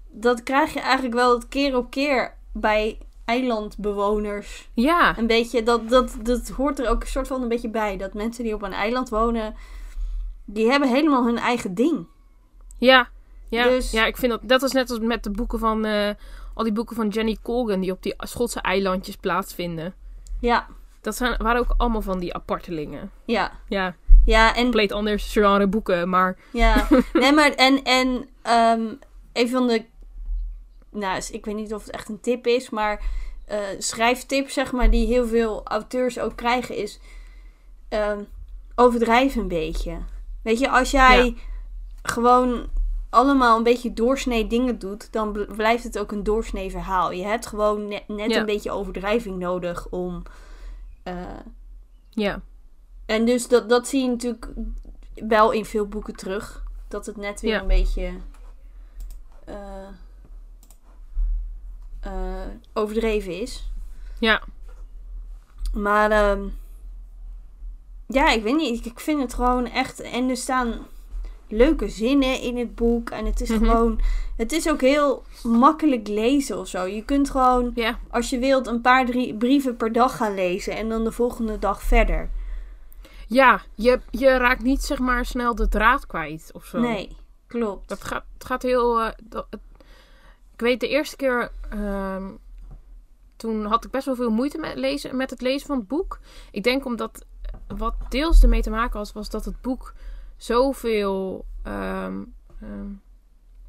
dat 0.09 0.43
krijg 0.43 0.73
je 0.73 0.79
eigenlijk 0.79 1.15
wel 1.15 1.33
het 1.33 1.47
keer 1.47 1.75
op 1.77 1.89
keer 1.89 2.33
bij 2.53 2.97
eilandbewoners. 3.25 4.69
Ja, 4.73 5.17
Een 5.17 5.27
beetje, 5.27 5.63
dat, 5.63 5.89
dat, 5.89 6.17
dat 6.23 6.47
hoort 6.49 6.79
er 6.79 6.89
ook 6.89 7.01
een 7.01 7.07
soort 7.07 7.27
van 7.27 7.41
een 7.41 7.47
beetje 7.47 7.69
bij. 7.69 7.97
Dat 7.97 8.13
mensen 8.13 8.43
die 8.43 8.53
op 8.53 8.61
een 8.61 8.73
eiland 8.73 9.09
wonen, 9.09 9.55
die 10.45 10.69
hebben 10.69 10.89
helemaal 10.89 11.25
hun 11.25 11.37
eigen 11.37 11.73
ding. 11.75 12.07
Ja. 12.77 13.09
Ja, 13.49 13.63
Dus- 13.63 13.91
ja, 13.91 14.05
ik 14.05 14.17
vind 14.17 14.31
dat. 14.31 14.41
Dat 14.43 14.63
is 14.63 14.71
net 14.71 14.89
als 14.89 14.99
met 14.99 15.23
de 15.23 15.31
boeken 15.31 15.59
van. 15.59 15.85
eh, 15.85 16.09
al 16.53 16.63
die 16.63 16.73
boeken 16.73 16.95
van 16.95 17.07
Jenny 17.07 17.37
Colgan 17.43 17.79
die 17.79 17.91
op 17.91 18.03
die 18.03 18.13
Schotse 18.17 18.61
eilandjes 18.61 19.15
plaatsvinden. 19.15 19.93
Ja, 20.39 20.67
Dat 21.01 21.15
zijn, 21.15 21.37
waren 21.37 21.61
ook 21.61 21.73
allemaal 21.77 22.01
van 22.01 22.19
die 22.19 22.33
apartelingen. 22.33 23.11
ja. 23.25 23.51
Ja, 23.67 23.95
Ja, 24.25 24.55
en 24.55 24.61
compleet 24.63 24.91
anders 24.91 25.31
genre 25.31 25.67
boeken, 25.67 26.09
maar 26.09 26.37
Ja, 26.51 26.87
nee, 27.13 27.31
maar 27.33 27.51
en, 27.51 27.83
en 27.83 28.29
ehm, 28.41 28.81
een 29.33 29.49
van 29.49 29.67
de. 29.67 29.85
Nou, 30.91 31.21
ik 31.31 31.45
weet 31.45 31.55
niet 31.55 31.73
of 31.73 31.83
het 31.85 31.91
echt 31.93 32.09
een 32.09 32.19
tip 32.19 32.47
is, 32.47 32.69
maar 32.69 33.01
eh, 33.45 33.59
schrijftip, 33.77 34.49
zeg 34.49 34.71
maar, 34.71 34.89
die 34.89 35.07
heel 35.07 35.27
veel 35.27 35.61
auteurs 35.65 36.19
ook 36.19 36.35
krijgen, 36.35 36.75
is 36.75 36.99
ehm, 37.89 38.23
overdrijf 38.75 39.35
een 39.35 39.47
beetje. 39.47 39.97
Weet 40.41 40.59
je, 40.59 40.69
als 40.69 40.91
jij 40.91 41.35
gewoon 42.11 42.67
allemaal 43.09 43.57
een 43.57 43.63
beetje 43.63 43.93
doorsnee 43.93 44.47
dingen 44.47 44.79
doet, 44.79 45.11
dan 45.11 45.31
bl- 45.31 45.53
blijft 45.55 45.83
het 45.83 45.99
ook 45.99 46.11
een 46.11 46.23
doorsnee 46.23 46.71
verhaal. 46.71 47.11
Je 47.11 47.23
hebt 47.23 47.45
gewoon 47.45 47.87
net, 47.87 48.07
net 48.07 48.31
Ja. 48.31 48.39
een 48.39 48.45
beetje 48.45 48.71
overdrijving 48.71 49.37
nodig 49.39 49.87
om. 49.89 50.23
eh, 51.03 51.15
Ja. 52.09 52.41
en 53.05 53.25
dus 53.25 53.47
dat, 53.47 53.69
dat 53.69 53.87
zie 53.87 54.01
je 54.03 54.09
natuurlijk 54.09 54.47
wel 55.15 55.51
in 55.51 55.65
veel 55.65 55.87
boeken 55.87 56.15
terug. 56.15 56.63
Dat 56.87 57.05
het 57.05 57.17
net 57.17 57.41
weer 57.41 57.51
Ja. 57.51 57.61
een 57.61 57.67
beetje 57.67 58.11
eh, 59.45 59.87
eh, 61.99 62.47
overdreven 62.73 63.41
is. 63.41 63.69
Ja. 64.19 64.41
Maar 65.73 66.11
ehm, 66.11 66.47
ja, 68.07 68.29
ik 68.29 68.43
weet 68.43 68.55
niet. 68.55 68.79
Ik, 68.79 68.91
ik 68.91 68.99
vind 68.99 69.21
het 69.21 69.33
gewoon 69.33 69.65
echt. 69.65 69.99
En 70.01 70.29
er 70.29 70.37
staan 70.37 70.73
leuke 71.49 71.89
zinnen 71.89 72.41
in 72.41 72.57
het 72.57 72.75
boek. 72.75 73.09
En 73.09 73.25
het 73.25 73.41
is 73.41 73.49
Mhm. 73.49 73.59
gewoon. 73.65 73.99
Het 74.37 74.51
is 74.51 74.69
ook 74.69 74.81
heel 74.81 75.23
makkelijk 75.43 76.07
lezen 76.07 76.59
of 76.59 76.67
zo. 76.67 76.83
Je 76.85 77.03
kunt 77.05 77.29
gewoon, 77.29 77.73
als 78.09 78.29
je 78.29 78.39
wilt, 78.39 78.67
een 78.67 78.81
paar 78.81 79.05
drie 79.05 79.35
brieven 79.35 79.75
per 79.77 79.91
dag 79.91 80.17
gaan 80.17 80.33
lezen. 80.35 80.75
En 80.75 80.89
dan 80.89 81.03
de 81.03 81.11
volgende 81.11 81.59
dag 81.59 81.81
verder. 81.81 82.29
Ja, 83.27 83.61
je, 83.75 83.99
je 84.09 84.37
raakt 84.37 84.63
niet 84.63 84.83
zeg 84.83 84.99
maar 84.99 85.25
snel 85.25 85.55
de 85.55 85.67
draad 85.69 86.05
kwijt 86.07 86.49
of 86.53 86.65
zo. 86.65 86.79
Nee, 86.79 87.15
klopt. 87.47 87.89
Dat 87.89 88.03
gaat, 88.03 88.23
het 88.33 88.45
gaat 88.45 88.61
heel. 88.61 88.99
eh, 89.01 89.09
dat- 89.23 89.47
het- 89.49 89.59
ik 90.53 90.59
weet 90.59 90.79
de 90.79 90.87
eerste 90.87 91.15
keer. 91.15 91.51
ehm, 91.69 92.27
toen 93.35 93.65
had 93.65 93.85
ik 93.85 93.91
best 93.91 94.05
wel 94.05 94.15
veel 94.15 94.29
moeite 94.31 94.57
met, 94.57 94.75
lezen, 94.75 95.15
met 95.17 95.29
het 95.29 95.41
lezen 95.41 95.67
van 95.67 95.77
het 95.77 95.87
boek. 95.87 96.19
Ik 96.51 96.63
denk 96.63 96.85
omdat. 96.85 97.25
Wat 97.77 97.93
deels 98.09 98.43
ermee 98.43 98.61
te 98.61 98.69
maken 98.69 98.97
was, 98.99 99.13
was 99.13 99.29
dat 99.29 99.45
het 99.45 99.61
boek 99.61 99.93
zoveel. 100.37 101.45
ehm, 101.63 102.23
ehm, 102.61 102.87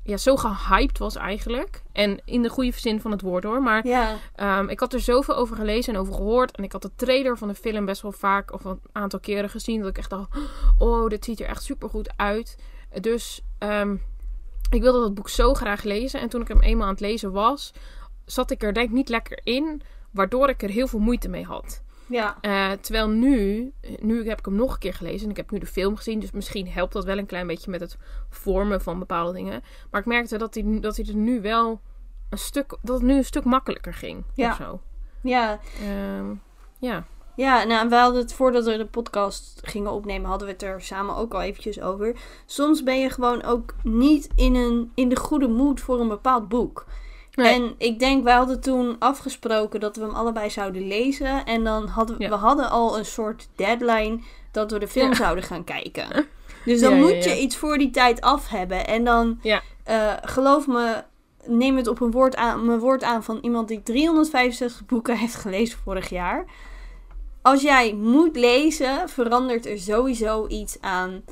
ja, 0.03 0.17
zo 0.17 0.37
gehyped 0.37 0.99
was 0.99 1.17
eigenlijk. 1.17 1.83
En 1.93 2.21
in 2.25 2.43
de 2.43 2.49
goede 2.49 2.73
zin 2.73 3.01
van 3.01 3.11
het 3.11 3.21
woord 3.21 3.45
hoor. 3.45 3.63
Maar 3.63 3.87
Ja, 3.87 4.17
Ehm, 4.35 4.69
ik 4.69 4.81
had 4.81 4.93
er 4.93 5.01
zoveel 5.01 5.35
over 5.35 5.57
gelezen 5.57 5.95
en 5.95 6.01
over 6.01 6.15
gehoord. 6.15 6.57
En 6.57 6.65
ik 6.65 6.73
had 6.73 6.83
de 6.83 6.91
trailer 6.97 7.39
van 7.39 7.49
de 7.49 7.55
film 7.55 7.85
best 7.85 8.03
wel 8.03 8.13
vaak 8.13 8.53
of 8.53 8.65
een 8.65 8.81
aantal 8.93 9.21
keren 9.21 9.51
gezien. 9.51 9.81
Dat 9.81 9.89
ik 9.91 9.99
echt 9.99 10.11
dacht, 10.11 10.29
oh, 10.79 11.09
dit 11.09 11.25
ziet 11.25 11.41
er 11.41 11.47
echt 11.47 11.63
super 11.63 11.89
goed 11.89 12.11
uit. 12.17 12.59
Dus 13.01 13.41
ik 14.71 14.81
wilde 14.83 15.01
dat 15.01 15.15
boek 15.15 15.29
zo 15.29 15.55
graag 15.55 15.83
lezen. 15.83 16.21
En 16.21 16.29
toen 16.29 16.41
ik 16.41 16.49
hem 16.49 16.61
eenmaal 16.61 16.87
aan 16.87 16.93
het 16.93 17.01
lezen 17.01 17.33
was, 17.33 17.73
zat 18.25 18.51
ik 18.51 18.63
er 18.63 18.75
denk 18.75 18.89
ik 18.89 18.95
niet 18.95 19.09
lekker 19.09 19.41
in. 19.43 19.83
Waardoor 20.11 20.49
ik 20.49 20.63
er 20.63 20.71
heel 20.71 20.87
veel 20.87 20.99
moeite 20.99 21.29
mee 21.29 21.45
had. 21.45 21.83
Ja, 22.09 22.37
Eh, 22.41 22.71
terwijl 22.71 23.09
nu, 23.09 23.73
nu 24.01 24.29
heb 24.29 24.39
ik 24.39 24.45
hem 24.45 24.55
nog 24.55 24.73
een 24.73 24.79
keer 24.79 24.95
gelezen. 24.95 25.25
En 25.25 25.31
ik 25.31 25.37
heb 25.37 25.51
nu 25.51 25.59
de 25.59 25.67
film 25.67 25.97
gezien. 25.97 26.21
Dus 26.21 26.31
misschien 26.31 26.69
helpt 26.69 26.93
dat 26.93 27.05
wel 27.05 27.19
een 27.19 27.27
klein 27.27 27.47
beetje 27.47 27.71
met 27.71 27.81
het 27.81 27.97
vormen 28.31 28.81
van 28.83 28.99
bepaalde 28.99 29.33
dingen. 29.33 29.63
Maar 29.91 30.01
ik 30.01 30.07
merkte 30.07 30.39
dat 30.39 30.55
hij, 30.55 30.81
dat 30.81 30.97
hij 30.97 31.07
er 31.07 31.15
nu 31.15 31.41
wel 31.41 31.81
een 32.31 32.39
stuk, 32.39 32.77
dat 32.83 32.95
het 32.95 33.05
nu 33.05 33.17
een 33.17 33.25
stuk 33.25 33.45
makkelijker 33.45 33.95
ging. 33.95 34.25
Ja. 34.35 34.51
Of 34.51 34.57
zo. 34.57 34.81
ja. 35.23 35.61
Ehm, 35.83 36.35
ja. 36.79 37.05
Ja, 37.37 37.65
nou, 37.65 37.89
we 37.89 37.95
hadden 37.97 38.21
het 38.21 38.33
voordat 38.33 38.65
we 38.65 38.77
de 38.77 38.87
podcast 38.87 39.61
gingen 39.65 39.93
opnemen, 39.93 40.29
hadden 40.29 40.47
we 40.47 40.53
het 40.53 40.63
er 40.63 40.83
samen 40.83 41.17
ook 41.17 41.35
al 41.35 41.43
eventjes 41.43 41.81
over. 41.81 42.17
Soms 42.47 42.83
ben 42.83 43.01
je 43.01 43.11
gewoon 43.11 43.43
ook 43.43 43.75
niet 43.83 44.29
in, 44.35 44.55
een, 44.55 44.93
in 44.95 45.09
de 45.09 45.17
goede 45.17 45.49
mood 45.49 45.81
voor 45.81 46.01
een 46.01 46.09
bepaald 46.09 46.49
boek. 46.49 46.87
Nee. 47.39 47.55
En 47.55 47.75
ik 47.79 47.99
denk, 47.99 48.25
wij 48.25 48.35
hadden 48.35 48.61
toen 48.61 48.97
afgesproken 48.99 49.81
dat 49.81 49.97
we 49.97 50.03
hem 50.05 50.15
allebei 50.15 50.51
zouden 50.51 50.87
lezen. 50.87 51.45
En 51.45 51.65
dan 51.65 51.87
hadden 51.87 52.17
we, 52.17 52.23
Ja. 52.23 52.29
we 52.29 52.35
hadden 52.37 52.71
al 52.71 52.99
een 52.99 53.05
soort 53.05 53.49
deadline 53.57 54.19
dat 54.53 54.71
we 54.71 54.79
de 54.79 54.89
film 54.89 55.09
Ja. 55.09 55.15
zouden 55.15 55.45
gaan 55.45 55.65
kijken. 55.65 56.07
Dus 56.65 56.81
dan 56.81 56.95
Ja, 56.95 57.01
moet 57.01 57.25
je 57.25 57.41
iets 57.41 57.57
voor 57.57 57.79
die 57.79 57.91
tijd 57.91 58.21
af 58.21 58.49
hebben. 58.49 58.87
En 58.87 59.05
dan, 59.05 59.41
eh, 59.85 60.13
geloof 60.23 60.67
me, 60.67 61.03
neem 61.47 61.77
het 61.77 61.87
op 61.87 62.01
een 62.01 62.11
woord 62.11 62.37
aan, 62.37 62.67
mijn 62.67 62.79
woord 62.79 63.03
aan 63.03 63.25
van 63.25 63.39
iemand 63.43 63.69
die 63.69 63.83
365 63.83 64.87
boeken 64.87 65.17
heeft 65.17 65.35
gelezen 65.35 65.79
vorig 65.85 66.09
jaar. 66.09 66.45
Als 67.43 67.63
jij 67.63 67.95
moet 67.95 68.37
lezen, 68.37 69.09
verandert 69.09 69.67
er 69.67 69.79
sowieso 69.79 70.47
iets 70.47 70.77
aan 70.81 71.23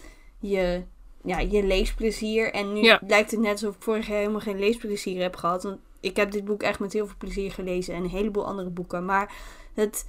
je, 0.41 0.83
ja, 1.25 1.39
je 1.39 1.63
leesplezier. 1.63 2.53
En 2.53 2.73
nu 2.73 2.81
Ja. 2.83 3.01
lijkt 3.07 3.31
het 3.31 3.41
net 3.41 3.53
alsof 3.53 3.75
ik 3.75 3.83
vorig 3.83 4.07
jaar 4.07 4.19
helemaal 4.19 4.41
geen 4.41 4.59
leesplezier 4.59 5.23
heb 5.23 5.37
gehad. 5.37 5.63
Want 5.63 5.79
ik 6.07 6.17
heb 6.17 6.31
dit 6.31 6.45
boek 6.45 6.63
echt 6.63 6.79
met 6.79 6.93
heel 6.93 7.07
veel 7.07 7.17
plezier 7.19 7.53
gelezen 7.53 7.95
en 7.95 8.03
een 8.03 8.11
heleboel 8.11 8.47
andere 8.47 8.71
boeken. 8.71 9.05
Maar 9.05 9.33
het 9.75 10.09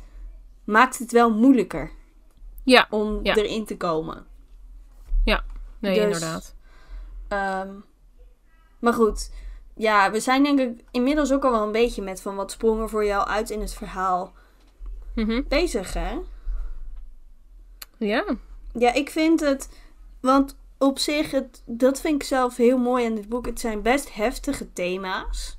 maakt 0.63 0.99
het 0.99 1.11
wel 1.11 1.33
moeilijker 1.33 1.91
Ja. 2.63 2.87
om 2.89 3.19
Ja. 3.23 3.35
erin 3.35 3.65
te 3.65 3.77
komen. 3.77 4.25
Nee, 5.79 5.93
Dus- 5.95 6.03
inderdaad. 6.03 6.55
Ehm, 7.27 7.73
maar 8.79 8.93
goed, 8.93 9.31
ja, 9.75 10.11
we 10.11 10.19
zijn 10.19 10.43
denk 10.43 10.59
ik 10.59 10.83
inmiddels 10.91 11.33
ook 11.33 11.43
al 11.45 11.51
wel 11.51 11.63
een 11.63 11.71
beetje 11.71 12.01
met 12.01 12.21
van 12.21 12.35
wat 12.35 12.51
sprong 12.51 12.81
er 12.81 12.89
voor 12.89 13.05
jou 13.05 13.27
uit 13.27 13.49
in 13.49 13.59
het 13.59 13.73
verhaal 13.73 14.33
Mhm. 15.15 15.41
bezig, 15.47 15.93
hè? 15.93 16.17
Ja. 17.97 18.25
Ja, 18.73 18.93
ik 18.93 19.09
vind 19.09 19.39
het, 19.39 19.69
want 20.19 20.57
op 20.77 20.99
zich, 20.99 21.31
het, 21.31 21.61
dat 21.65 21.99
vind 22.01 22.21
ik 22.21 22.27
zelf 22.27 22.55
heel 22.55 22.77
mooi 22.77 23.05
aan 23.05 23.15
dit 23.15 23.29
boek. 23.29 23.45
Het 23.45 23.59
zijn 23.59 23.81
best 23.81 24.13
heftige 24.13 24.73
thema's. 24.73 25.56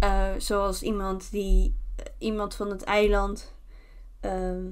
Eh, 0.00 0.30
zoals 0.38 0.82
iemand 0.82 1.30
die, 1.30 1.74
eh, 1.96 2.04
iemand 2.18 2.54
van 2.54 2.70
het 2.70 2.82
eiland, 2.82 3.54
ehm, 4.20 4.66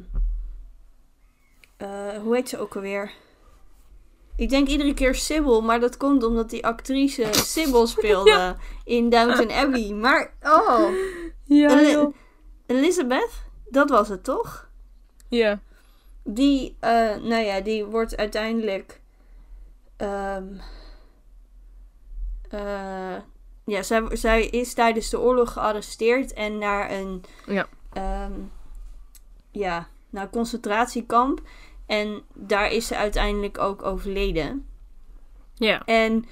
eh, 1.77 2.19
hoe 2.23 2.35
heet 2.35 2.49
ze 2.49 2.59
ook 2.59 2.77
alweer? 2.77 3.13
Ik 4.37 4.49
denk 4.49 4.69
iedere 4.69 4.95
keer 4.95 5.15
Sybil, 5.15 5.63
maar 5.63 5.81
dat 5.81 5.97
komt 5.97 6.25
omdat 6.25 6.51
die 6.51 6.67
actrice 6.67 7.29
Sybil 7.33 7.87
speelde 7.97 8.57
in 8.85 9.09
Downton 9.09 9.51
Abbey. 9.51 9.93
Maar, 9.93 10.35
oh, 10.43 10.91
Ja. 11.45 12.11
Elizabeth, 12.67 13.31
dat 13.69 13.91
was 13.91 14.09
het 14.09 14.25
toch? 14.25 14.69
Ja. 15.29 15.61
Die, 16.23 16.77
nou 16.81 17.35
ja, 17.35 17.61
die 17.61 17.85
wordt 17.85 18.17
uiteindelijk. 18.17 19.01
ehm, 19.97 20.47
eh, 22.51 23.17
ja, 23.69 23.83
zij, 23.83 24.17
zij 24.17 24.47
is 24.47 24.75
tijdens 24.75 25.11
de 25.11 25.21
oorlog 25.21 25.53
gearresteerd 25.53 26.33
en 26.33 26.59
naar 26.59 26.91
een. 26.91 27.25
Ja. 27.47 27.67
ehm, 27.93 28.33
ja, 29.51 29.89
naar 30.11 30.23
een 30.25 30.31
concentratiekamp. 30.31 31.41
En 31.87 32.23
daar 32.35 32.71
is 32.73 32.87
ze 32.87 32.97
uiteindelijk 32.97 33.59
ook 33.59 33.83
overleden. 33.83 34.67
Ja. 35.55 35.83
En 35.85 36.25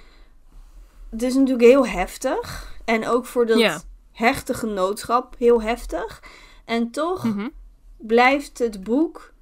het 1.11 1.23
is 1.23 1.35
natuurlijk 1.35 1.69
heel 1.69 1.87
heftig. 1.87 2.75
En 2.85 3.07
ook 3.09 3.27
voor 3.27 3.47
dat 3.47 3.59
Ja. 3.59 3.81
hechte 4.13 4.55
genootschap 4.55 5.35
heel 5.39 5.63
heftig. 5.63 6.23
En 6.65 6.91
toch 6.91 7.25
Mhm. 7.25 7.49
blijft 7.97 8.59
het 8.59 8.85
boek 8.85 9.33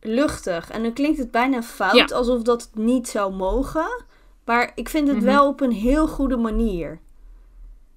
luchtig. 0.00 0.70
En 0.70 0.82
dan 0.82 0.92
klinkt 0.92 1.18
het 1.18 1.30
bijna 1.30 1.62
fout, 1.62 1.94
Ja. 2.08 2.16
alsof 2.16 2.42
dat 2.42 2.62
het 2.62 2.74
niet 2.74 3.08
zou 3.08 3.32
mogen. 3.32 4.04
Maar 4.44 4.72
ik 4.74 4.88
vind 4.88 5.08
het 5.08 5.16
Mhm. 5.16 5.24
wel 5.26 5.48
op 5.48 5.60
een 5.60 5.72
heel 5.72 6.08
goede 6.08 6.36
manier. 6.36 7.00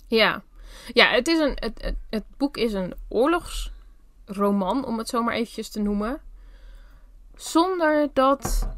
Ja. 0.08 0.44
Ja, 0.94 1.08
het, 1.10 1.28
is 1.28 1.40
een, 1.40 1.52
het, 1.60 1.82
het, 1.84 1.96
het 2.10 2.24
boek 2.38 2.58
is 2.58 2.74
een 2.74 2.94
oorlogsroman, 3.08 4.86
om 4.86 4.98
het 4.98 5.08
zo 5.10 5.24
maar 5.24 5.34
eventjes 5.34 5.70
te 5.70 5.82
noemen. 5.82 6.22
Zonder 7.36 8.10
dat 8.14 8.70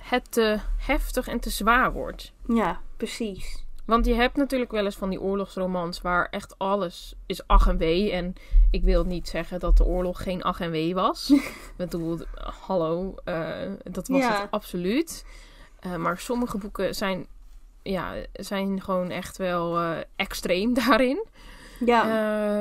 het 0.00 0.32
te 0.32 0.58
heftig 0.76 1.28
en 1.28 1.40
te 1.40 1.50
zwaar 1.50 1.92
wordt. 1.92 2.32
Ja, 2.48 2.80
precies. 2.96 3.62
Want 3.84 4.06
je 4.06 4.14
hebt 4.14 4.36
natuurlijk 4.36 4.70
wel 4.70 4.84
eens 4.84 4.96
van 4.96 5.10
die 5.10 5.20
oorlogsromans 5.20 6.00
waar 6.00 6.28
echt 6.30 6.58
alles 6.58 7.14
is 7.26 7.46
ach 7.46 7.66
en 7.68 7.76
wee. 7.76 8.10
En 8.12 8.34
ik 8.70 8.82
wil 8.82 9.04
niet 9.04 9.28
zeggen 9.28 9.60
dat 9.60 9.76
de 9.76 9.84
oorlog 9.84 10.22
geen 10.22 10.42
ach 10.42 10.60
en 10.60 10.70
wee 10.70 10.94
was. 10.94 11.30
ik 11.34 11.72
bedoel, 11.76 12.18
hallo, 12.60 13.14
eh, 13.24 13.70
dat 13.82 14.08
was 14.08 14.18
Ja. 14.20 14.40
het 14.40 14.50
absoluut. 14.50 15.24
Eh, 15.84 15.96
maar 15.96 16.18
sommige 16.18 16.58
boeken 16.58 16.94
zijn, 16.94 17.26
ja, 17.82 18.14
zijn 18.32 18.82
gewoon 18.82 19.10
echt 19.10 19.36
wel 19.36 19.78
eh, 19.78 19.96
extreem 20.16 20.74
daarin. 20.86 21.24
Ja, 21.80 22.02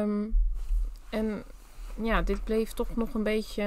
Ehm, 0.01 0.23
en 1.09 1.43
ja, 2.01 2.21
dit 2.21 2.43
bleef 2.43 2.71
toch 2.73 2.95
nog 2.95 3.13
een 3.13 3.23
beetje. 3.23 3.63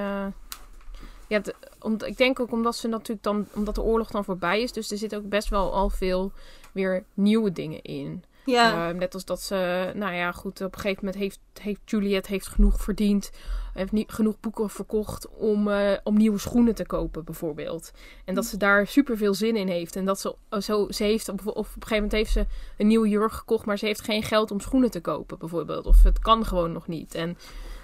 Ja, 1.29 1.39
de- 1.39 1.55
om, 1.81 1.97
ik 2.05 2.17
denk 2.17 2.41
ook 2.41 2.53
omdat 2.53 2.77
ze 2.77 2.89
natuurlijk 2.89 3.23
dan, 3.23 3.47
omdat 3.55 3.75
de 3.75 3.83
oorlog 3.83 4.11
dan 4.11 4.25
voorbij 4.25 4.63
is, 4.63 4.73
dus 4.73 4.91
er 4.91 4.99
zit 4.99 5.15
ook 5.15 5.29
best 5.29 5.49
wel 5.49 5.73
al 5.73 5.89
veel 5.91 6.33
weer 6.73 7.05
nieuwe 7.15 7.53
dingen 7.53 7.83
in. 7.83 8.25
ja, 8.45 8.89
Ehm, 8.89 8.97
net 8.97 9.15
als 9.15 9.25
dat 9.25 9.41
ze, 9.43 9.91
nou 9.95 10.15
ja, 10.15 10.33
goed, 10.33 10.61
op 10.61 10.75
een 10.75 10.81
gegeven 10.81 11.05
moment 11.05 11.23
heeft, 11.23 11.39
heeft 11.61 11.81
Juliet 11.85 12.27
heeft 12.27 12.47
genoeg 12.47 12.81
verdiend. 12.83 13.31
Heeft 13.77 13.93
niet 13.93 14.13
genoeg 14.13 14.41
boeken 14.41 14.71
verkocht 14.71 15.29
om, 15.29 15.69
eh, 15.69 15.93
om 16.05 16.17
nieuwe 16.17 16.39
schoenen 16.39 16.75
te 16.75 16.87
kopen, 16.87 17.25
bijvoorbeeld. 17.25 17.93
En 18.25 18.35
dat 18.35 18.45
ze 18.45 18.57
daar 18.57 18.87
super 18.87 19.17
veel 19.17 19.35
zin 19.35 19.57
in 19.57 19.69
heeft. 19.69 19.97
En 19.97 20.05
dat 20.05 20.21
ze 20.21 20.37
oh, 20.51 20.61
zo, 20.61 20.87
ze 20.91 21.05
heeft, 21.05 21.29
of, 21.29 21.47
of 21.47 21.47
op 21.47 21.57
een 21.57 21.73
gegeven 21.73 21.95
moment 21.95 22.13
heeft 22.13 22.33
ze 22.33 22.47
een 22.77 22.87
nieuwe 22.87 23.09
jurk 23.09 23.33
gekocht, 23.33 23.67
maar 23.67 23.79
ze 23.79 23.87
heeft 23.87 24.03
geen 24.03 24.23
geld 24.23 24.51
om 24.51 24.61
schoenen 24.61 24.91
te 24.91 25.01
kopen, 25.01 25.39
bijvoorbeeld. 25.39 25.87
Of 25.87 26.03
het 26.03 26.19
kan 26.19 26.45
gewoon 26.45 26.73
nog 26.73 26.87
niet. 26.87 27.15
En 27.15 27.39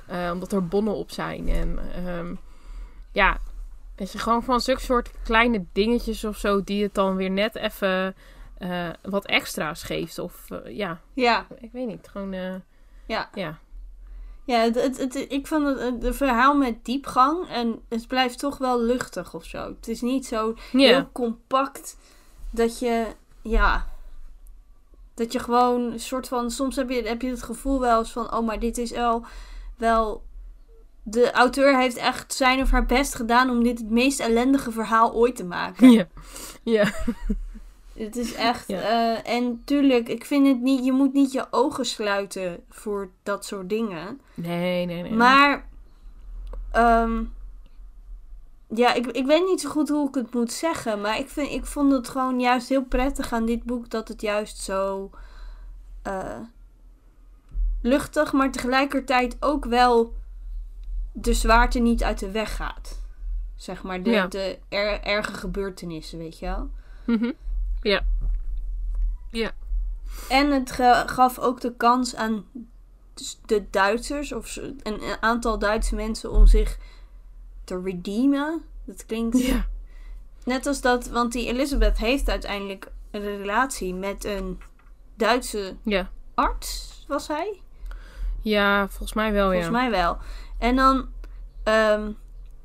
eh, 0.06 0.30
omdat 0.32 0.52
er 0.52 0.66
bonnen 0.66 0.94
op 0.94 1.11
zijn. 1.11 1.49
En 1.49 1.78
ehm, 1.94 2.34
ja, 3.12 3.38
is 3.96 4.14
gewoon 4.14 4.42
van 4.42 4.61
zulke 4.61 4.80
soort 4.80 5.11
kleine 5.22 5.64
dingetjes 5.72 6.25
of 6.25 6.37
zo, 6.37 6.64
die 6.64 6.82
het 6.82 6.94
dan 6.94 7.16
weer 7.16 7.30
net 7.30 7.54
even 7.54 8.14
eh, 8.58 8.88
wat 9.02 9.26
extra's 9.26 9.82
geeft. 9.82 10.18
Of 10.18 10.49
ja, 10.64 11.00
Ja, 11.14 11.46
ik 11.61 11.72
weet 11.72 11.87
niet. 11.87 12.08
Gewoon, 12.08 12.62
ja. 13.06 13.30
ja. 13.34 13.58
Ja, 14.44 14.58
het, 14.61 14.75
het, 14.82 14.99
het- 14.99 15.26
ik 15.28 15.46
vond 15.46 15.66
het 15.66 15.80
het 15.80 16.04
een 16.04 16.14
verhaal 16.14 16.54
met 16.56 16.84
diepgang 16.84 17.49
en 17.49 17.80
het 17.88 18.06
blijft 18.06 18.38
toch 18.38 18.58
wel 18.58 18.80
luchtig 18.82 19.34
of 19.34 19.44
zo. 19.44 19.58
Het 19.76 19.88
is 19.88 20.00
niet 20.00 20.26
zo 20.26 20.54
heel 20.94 21.08
compact 21.12 21.96
dat 22.50 22.78
je, 22.78 23.06
ja, 23.42 23.87
dat 25.14 25.32
je 25.32 25.38
gewoon 25.38 25.92
een 25.92 26.00
soort 26.00 26.28
van, 26.28 26.50
soms 26.50 26.76
heb 26.76 26.90
je, 26.90 27.02
heb 27.02 27.22
je 27.22 27.28
het 27.30 27.42
gevoel 27.42 27.80
wel 27.80 27.99
eens 27.99 28.12
van, 28.12 28.34
oh, 28.34 28.46
maar 28.46 28.58
dit 28.58 28.78
is 28.78 28.90
wel, 28.90 29.25
wel, 29.76 30.22
de 31.02 31.32
auteur 31.32 31.78
heeft 31.78 31.96
echt 31.96 32.34
zijn 32.34 32.61
of 32.61 32.70
haar 32.70 32.87
best 32.87 33.14
gedaan 33.14 33.50
om 33.50 33.62
dit 33.62 33.78
het 33.78 33.90
meest 33.90 34.20
ellendige 34.20 34.70
verhaal 34.70 35.12
ooit 35.12 35.37
te 35.37 35.44
maken. 35.44 35.90
Ja. 35.90 36.06
Ja. 36.62 36.92
Het 38.04 38.16
is 38.16 38.35
echt, 38.35 38.68
Ja. 38.68 38.80
eh, 38.80 39.35
en 39.35 39.62
tuurlijk, 39.64 40.09
ik 40.09 40.25
vind 40.25 40.47
het 40.47 40.61
niet, 40.61 40.85
je 40.85 40.92
moet 40.92 41.12
niet 41.12 41.32
je 41.32 41.47
ogen 41.50 41.87
sluiten 41.87 42.61
voor 42.68 43.11
dat 43.23 43.44
soort 43.44 43.68
dingen. 43.68 44.21
Nee, 44.35 44.87
nee, 44.87 45.02
nee. 45.02 45.12
Maar, 45.12 45.68
ehm, 46.73 47.23
ja, 48.75 48.92
ik, 48.94 49.06
ik 49.06 49.26
weet 49.26 49.44
niet 49.47 49.61
zo 49.61 49.71
goed 49.71 49.88
hoe 49.88 50.09
ik 50.09 50.14
het 50.14 50.35
moet 50.35 50.52
zeggen. 50.52 51.00
Maar 51.00 51.18
ik, 51.18 51.28
vind, 51.28 51.50
ik 51.50 51.64
vond 51.64 51.92
het 51.92 52.09
gewoon 52.09 52.40
juist 52.40 52.68
heel 52.68 52.85
prettig 52.85 53.32
aan 53.32 53.47
dit 53.47 53.62
boek 53.62 53.90
dat 53.90 54.09
het 54.09 54.21
juist 54.21 54.59
zo 54.59 55.11
eh, 56.02 56.38
luchtig, 57.82 58.32
maar 58.32 58.50
tegelijkertijd 58.52 59.37
ook 59.40 59.64
wel 59.64 60.14
de 61.12 61.32
zwaarte 61.35 61.78
niet 61.78 62.02
uit 62.02 62.18
de 62.18 62.30
weg 62.30 62.56
gaat. 62.56 63.00
Zeg 63.56 63.82
maar, 63.82 64.02
de, 64.02 64.11
Ja. 64.11 64.26
de 64.26 64.59
er- 64.68 65.00
erge 65.02 65.35
gebeurtenissen, 65.35 66.18
weet 66.18 66.38
je 66.38 66.47
wel. 66.47 66.68
Mhm. 67.04 67.30
Ja. 67.82 68.02
Ja. 69.30 69.50
En 70.28 70.50
het 70.50 70.70
gaf 71.06 71.38
ook 71.38 71.60
de 71.60 71.74
kans 71.76 72.16
aan 72.16 72.44
de 73.46 73.70
Duitsers, 73.70 74.32
of 74.32 74.58
een, 74.82 75.00
aantal 75.20 75.58
Duitse 75.58 75.94
mensen, 75.94 76.30
om 76.30 76.46
zich 76.46 76.78
te 77.64 77.80
redeemen. 77.84 78.62
Dat 78.84 79.06
klinkt 79.06 79.38
Ja. 79.46 79.66
net 80.44 80.66
als 80.66 80.80
dat, 80.80 81.08
want 81.08 81.32
die 81.32 81.46
Elizabeth 81.46 81.98
heeft 81.98 82.28
uiteindelijk 82.28 82.92
een 83.10 83.22
relatie 83.36 83.94
met 83.94 84.24
een 84.24 84.60
Duitse 85.14 85.76
Ja. 85.82 86.10
arts, 86.34 87.04
was 87.08 87.28
hij? 87.28 87.60
Ja, 88.40 88.88
volgens 88.88 89.12
mij 89.12 89.32
wel, 89.32 89.44
Volgens 89.46 89.66
ja. 89.66 89.72
mij 89.72 89.90
wel. 89.90 90.18
En 90.58 90.76
dan, 90.76 91.08
ehm, 91.62 92.12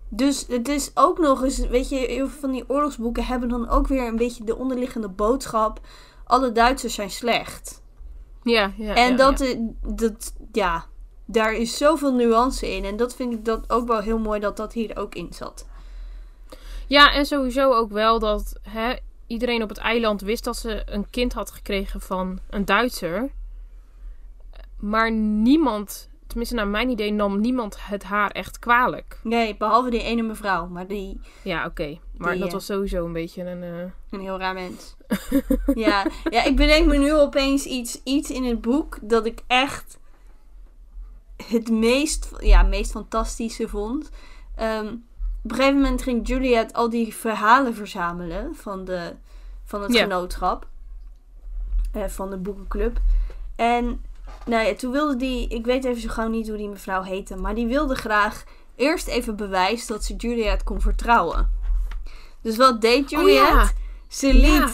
dus 0.09 0.45
het 0.47 0.67
is 0.67 0.91
ook 0.93 1.19
nog 1.19 1.43
eens, 1.43 1.59
weet 1.59 1.89
je, 1.89 1.95
heel 1.95 2.27
veel 2.27 2.39
van 2.39 2.51
die 2.51 2.69
oorlogsboeken 2.69 3.25
hebben 3.25 3.49
dan 3.49 3.69
ook 3.69 3.87
weer 3.87 4.07
een 4.07 4.15
beetje 4.15 4.43
de 4.43 4.55
onderliggende 4.55 5.09
boodschap: 5.09 5.79
alle 6.23 6.51
Duitsers 6.51 6.93
zijn 6.93 7.11
slecht. 7.11 7.81
Ja, 8.43 8.71
ja. 8.77 8.95
En 8.95 9.11
ja, 9.11 9.17
dat, 9.17 9.39
ja. 9.39 9.55
dat, 9.81 10.33
ja, 10.51 10.85
daar 11.25 11.53
is 11.53 11.77
zoveel 11.77 12.13
nuance 12.13 12.75
in. 12.75 12.85
En 12.85 12.97
dat 12.97 13.15
vind 13.15 13.33
ik 13.33 13.45
dat 13.45 13.69
ook 13.69 13.87
wel 13.87 13.99
heel 13.99 14.19
mooi 14.19 14.39
dat 14.39 14.57
dat 14.57 14.73
hier 14.73 14.97
ook 14.97 15.15
in 15.15 15.33
zat. 15.33 15.65
Ja, 16.87 17.13
en 17.13 17.25
sowieso 17.25 17.73
ook 17.73 17.91
wel 17.91 18.19
dat 18.19 18.59
hè, 18.61 18.95
iedereen 19.27 19.63
op 19.63 19.69
het 19.69 19.77
eiland 19.77 20.21
wist 20.21 20.43
dat 20.43 20.57
ze 20.57 20.81
een 20.85 21.09
kind 21.09 21.33
had 21.33 21.51
gekregen 21.51 22.01
van 22.01 22.39
een 22.49 22.65
Duitser. 22.65 23.29
Maar 24.79 25.11
niemand, 25.11 26.09
tenminste 26.27 26.55
naar 26.55 26.67
mijn 26.67 26.89
idee, 26.89 27.11
nam 27.11 27.39
niemand 27.41 27.77
het 27.79 28.03
haar 28.03 28.31
echt 28.31 28.59
kwalijk. 28.59 29.19
Nee, 29.23 29.57
behalve 29.57 29.89
die 29.89 30.01
ene 30.03 30.21
mevrouw, 30.21 30.67
maar 30.67 30.87
die, 30.87 31.19
Ja, 31.41 31.65
oké. 31.65 31.97
Maar 32.17 32.31
Die, 32.31 32.39
dat 32.39 32.47
eh, 32.47 32.53
was 32.53 32.65
sowieso 32.65 33.05
een 33.05 33.13
beetje 33.13 33.43
een... 33.43 33.63
eh, 33.63 33.91
een 34.09 34.19
heel 34.19 34.37
raar 34.39 34.53
mens. 34.53 34.95
ja, 35.75 36.07
ja, 36.29 36.43
ik 36.43 36.55
bedenk 36.55 36.85
me 36.87 36.97
nu 36.97 37.13
opeens 37.15 37.65
iets, 37.65 38.01
iets 38.03 38.29
in 38.31 38.43
het 38.43 38.61
boek 38.61 38.97
dat 39.01 39.25
ik 39.25 39.43
echt 39.47 39.97
het 41.49 41.69
meest, 41.69 42.29
ja, 42.39 42.61
meest 42.63 42.91
fantastische 42.91 43.67
vond. 43.67 44.09
Ehm, 44.55 44.87
op 45.43 45.51
een 45.51 45.55
gegeven 45.55 45.81
moment 45.81 46.01
ging 46.01 46.27
Juliet 46.27 46.73
al 46.73 46.89
die 46.89 47.13
verhalen 47.15 47.75
verzamelen 47.75 48.55
van, 48.55 48.85
de, 48.85 49.13
van 49.63 49.81
het 49.83 49.93
Ja. 49.93 50.01
genootschap. 50.03 50.67
eh, 51.91 52.03
van 52.07 52.29
de 52.29 52.37
boekenclub. 52.37 52.99
En 53.55 54.03
nou 54.47 54.65
ja, 54.67 54.75
toen 54.75 54.91
wilde 54.91 55.15
die, 55.15 55.47
ik 55.47 55.65
weet 55.65 55.83
even 55.85 56.01
zo 56.01 56.09
gauw 56.09 56.27
niet 56.27 56.47
hoe 56.47 56.57
die 56.57 56.69
mevrouw 56.69 57.01
heette, 57.01 57.35
maar 57.35 57.55
die 57.55 57.67
wilde 57.67 57.95
graag 57.95 58.43
eerst 58.75 59.07
even 59.07 59.35
bewijs 59.35 59.87
dat 59.87 60.03
ze 60.03 60.15
Juliet 60.15 60.63
kon 60.63 60.81
vertrouwen. 60.81 61.51
Dus 62.41 62.57
wat 62.57 62.81
deed 62.81 63.03
Oh 63.03 63.09
Juliet? 63.09 63.33
ja. 63.35 63.71
Ze 64.07 64.33
liet 64.33 64.43
Ja. 64.43 64.69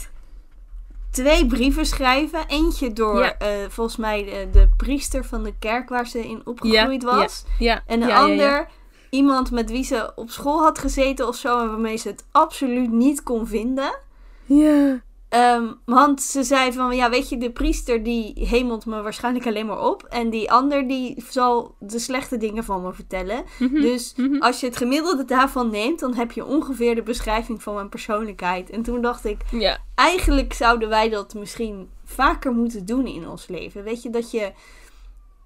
twee 1.12 1.46
brieven 1.48 1.86
schrijven. 1.86 2.48
Eentje 2.48 2.94
door 2.94 3.20
Ja. 3.20 3.38
eh, 3.38 3.50
volgens 3.70 3.96
mij 3.98 4.24
de, 4.24 4.48
de 4.52 4.70
priester 4.78 5.26
van 5.26 5.44
de 5.44 5.54
kerk 5.60 5.90
waar 5.90 6.08
ze 6.08 6.28
in 6.28 6.42
opgegroeid 6.46 7.04
was. 7.04 7.44
Ja. 7.60 7.84
En 7.88 8.00
ja. 8.00 8.18
ander 8.22 8.68
iemand 9.10 9.52
met 9.52 9.70
wie 9.72 9.84
ze 9.84 10.12
op 10.16 10.30
school 10.30 10.62
had 10.62 10.80
gezeten 10.80 11.28
of 11.28 11.36
zo. 11.36 11.60
En 11.60 11.68
waarmee 11.70 11.98
ze 11.98 12.08
het 12.08 12.26
absoluut 12.32 12.92
niet 12.92 13.24
kon 13.24 13.48
vinden. 13.48 14.00
Ja. 14.46 15.02
Ehm, 15.34 15.72
want 15.86 16.22
ze 16.22 16.44
zei 16.44 16.74
van, 16.74 16.96
ja 16.96 17.10
weet 17.10 17.30
je, 17.30 17.38
de 17.38 17.52
priester 17.52 18.04
die 18.04 18.48
hemelt 18.48 18.86
me 18.86 19.02
waarschijnlijk 19.02 19.48
alleen 19.48 19.66
maar 19.66 19.80
op. 19.86 20.04
En 20.04 20.30
die 20.30 20.52
ander 20.52 20.88
die 20.88 21.24
zal 21.30 21.76
de 21.80 22.00
slechte 22.00 22.38
dingen 22.38 22.64
van 22.64 22.82
me 22.82 22.94
vertellen. 22.94 23.44
Mhm. 23.60 23.82
Dus 23.82 24.14
Mhm. 24.16 24.42
als 24.42 24.60
je 24.60 24.66
het 24.66 24.78
gemiddelde 24.78 25.26
daarvan 25.26 25.70
neemt, 25.70 26.00
dan 26.00 26.14
heb 26.14 26.32
je 26.32 26.46
ongeveer 26.46 26.96
de 26.96 27.04
beschrijving 27.04 27.64
van 27.64 27.74
mijn 27.74 27.90
persoonlijkheid. 27.90 28.70
En 28.70 28.82
toen 28.84 29.02
dacht 29.02 29.26
ik, 29.26 29.42
Ja. 29.52 29.78
eigenlijk 29.96 30.54
zouden 30.54 30.90
wij 30.90 31.10
dat 31.10 31.34
misschien 31.34 31.90
vaker 32.04 32.52
moeten 32.52 32.86
doen 32.86 33.08
in 33.08 33.28
ons 33.28 33.48
leven. 33.48 33.84
Weet 33.84 34.02
je, 34.04 34.10
dat 34.10 34.32
je 34.32 34.52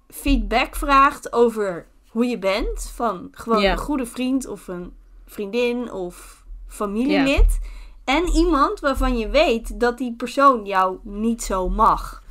feedback 0.08 0.76
vraagt 0.76 1.32
over 1.32 1.86
hoe 2.08 2.26
je 2.26 2.38
bent. 2.38 2.92
Van 2.94 3.28
gewoon 3.32 3.62
een 3.70 3.78
goede 3.78 4.06
vriend 4.06 4.46
of 4.46 4.68
een 4.68 4.92
vriendin 5.26 5.92
of 5.92 6.44
familielid. 6.66 7.58
En 8.08 8.28
iemand 8.28 8.80
waarvan 8.80 9.18
je 9.18 9.28
weet 9.28 9.80
dat 9.80 9.98
die 9.98 10.14
persoon 10.16 10.64
jou 10.66 10.98
niet 11.02 11.42
zo 11.42 11.68
mag. 11.68 12.22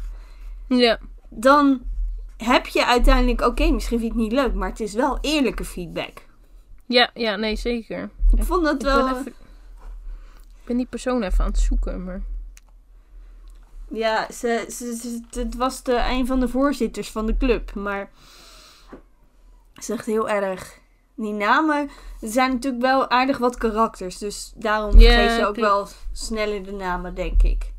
Ja. 0.67 0.99
Dan 1.29 1.81
heb 2.37 2.67
je 2.67 2.85
uiteindelijk, 2.85 3.41
oké, 3.41 3.71
misschien 3.71 3.99
vind 3.99 4.13
je 4.13 4.19
het 4.19 4.29
niet 4.29 4.39
leuk, 4.39 4.53
maar 4.53 4.69
het 4.69 4.79
is 4.79 4.93
wel 4.93 5.17
eerlijke 5.21 5.65
feedback. 5.65 6.25
Ja, 6.85 7.09
ja, 7.13 7.35
nee, 7.35 7.55
zeker. 7.55 8.09
Ik 8.37 8.43
vond 8.43 8.67
Ik 8.67 8.81
wel. 8.81 9.03
ben, 9.05 9.15
even, 9.17 9.27
ik 9.27 10.63
ben 10.65 10.77
die 10.77 10.85
persoon 10.85 11.21
even 11.23 11.43
aan 11.43 11.49
het 11.51 11.59
zoeken, 11.59 12.03
maar... 12.03 12.21
Ja, 13.89 14.31
ze, 14.31 14.65
ze, 14.69 14.95
ze- 14.95 15.39
het 15.39 15.55
was 15.55 15.83
de, 15.83 16.05
een 16.09 16.27
van 16.27 16.39
de 16.39 16.47
voorzitters 16.47 17.11
van 17.11 17.25
de 17.25 17.37
club. 17.37 17.73
Maar 17.75 18.09
echt 19.87 20.05
heel 20.05 20.29
erg. 20.29 20.79
Die 21.17 21.33
namen 21.33 21.89
er 22.21 22.29
zijn 22.29 22.51
natuurlijk 22.51 22.83
wel 22.83 23.09
aardig 23.09 23.37
wat 23.37 23.57
karakters. 23.57 24.17
Dus 24.17 24.51
daarom 24.55 24.91
geef 24.91 25.37
je 25.37 25.45
ook 25.45 25.53
klopt. 25.53 25.69
wel 25.69 25.87
sneller 26.11 26.63
de 26.63 26.71
namen, 26.71 27.15
denk 27.15 27.43
ik. 27.43 27.73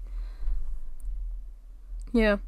Ja. 2.12 2.38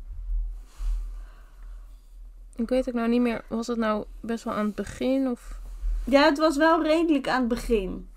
Ik 2.56 2.68
weet 2.68 2.88
ook 2.88 2.94
nou 2.94 3.08
niet 3.08 3.20
meer, 3.20 3.44
was 3.46 3.66
het 3.66 3.78
nou 3.78 4.04
best 4.20 4.44
wel 4.44 4.54
aan 4.54 4.66
het 4.66 4.74
begin 4.74 5.28
of... 5.28 5.58
Ja, 6.04 6.24
het 6.24 6.38
was 6.38 6.56
wel 6.56 6.82
redelijk 6.82 7.28
aan 7.28 7.40
het 7.40 7.48
begin. 7.48 8.08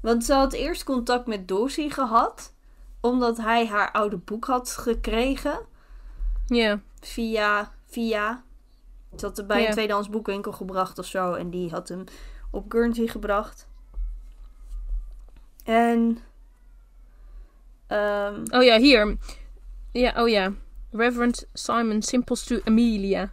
Want 0.00 0.24
ze 0.24 0.32
had 0.32 0.52
eerst 0.52 0.84
contact 0.84 1.26
met 1.26 1.48
Dorsey 1.48 1.88
gehad. 1.88 2.52
Omdat 3.00 3.36
hij 3.36 3.66
haar 3.66 3.92
oude 3.92 4.16
boek 4.16 4.44
had 4.44 4.70
gekregen. 4.70 5.58
Ja. 6.46 6.80
Via, 7.00 7.72
via. 7.86 8.42
Had 9.22 9.36
het 9.36 9.46
bij 9.46 9.60
Ja. 9.60 9.66
een 9.66 9.72
tweedehands 9.72 10.08
boekwinkel 10.10 10.52
gebracht 10.52 10.98
of 10.98 11.06
zo. 11.06 11.32
En 11.32 11.50
die 11.50 11.70
had 11.70 11.88
hem 11.88 12.04
op 12.50 12.64
Guernsey 12.72 13.06
gebracht. 13.06 13.68
En... 15.64 16.18
ehm, 17.86 18.42
Oh 18.50 18.62
ja, 18.62 18.78
hier. 18.78 19.16
Ja, 19.92 20.12
oh 20.22 20.28
ja. 20.28 20.52
Reverend 20.92 21.46
Simon 21.52 22.02
Simples 22.02 22.44
to 22.44 22.60
Amelia. 22.64 23.30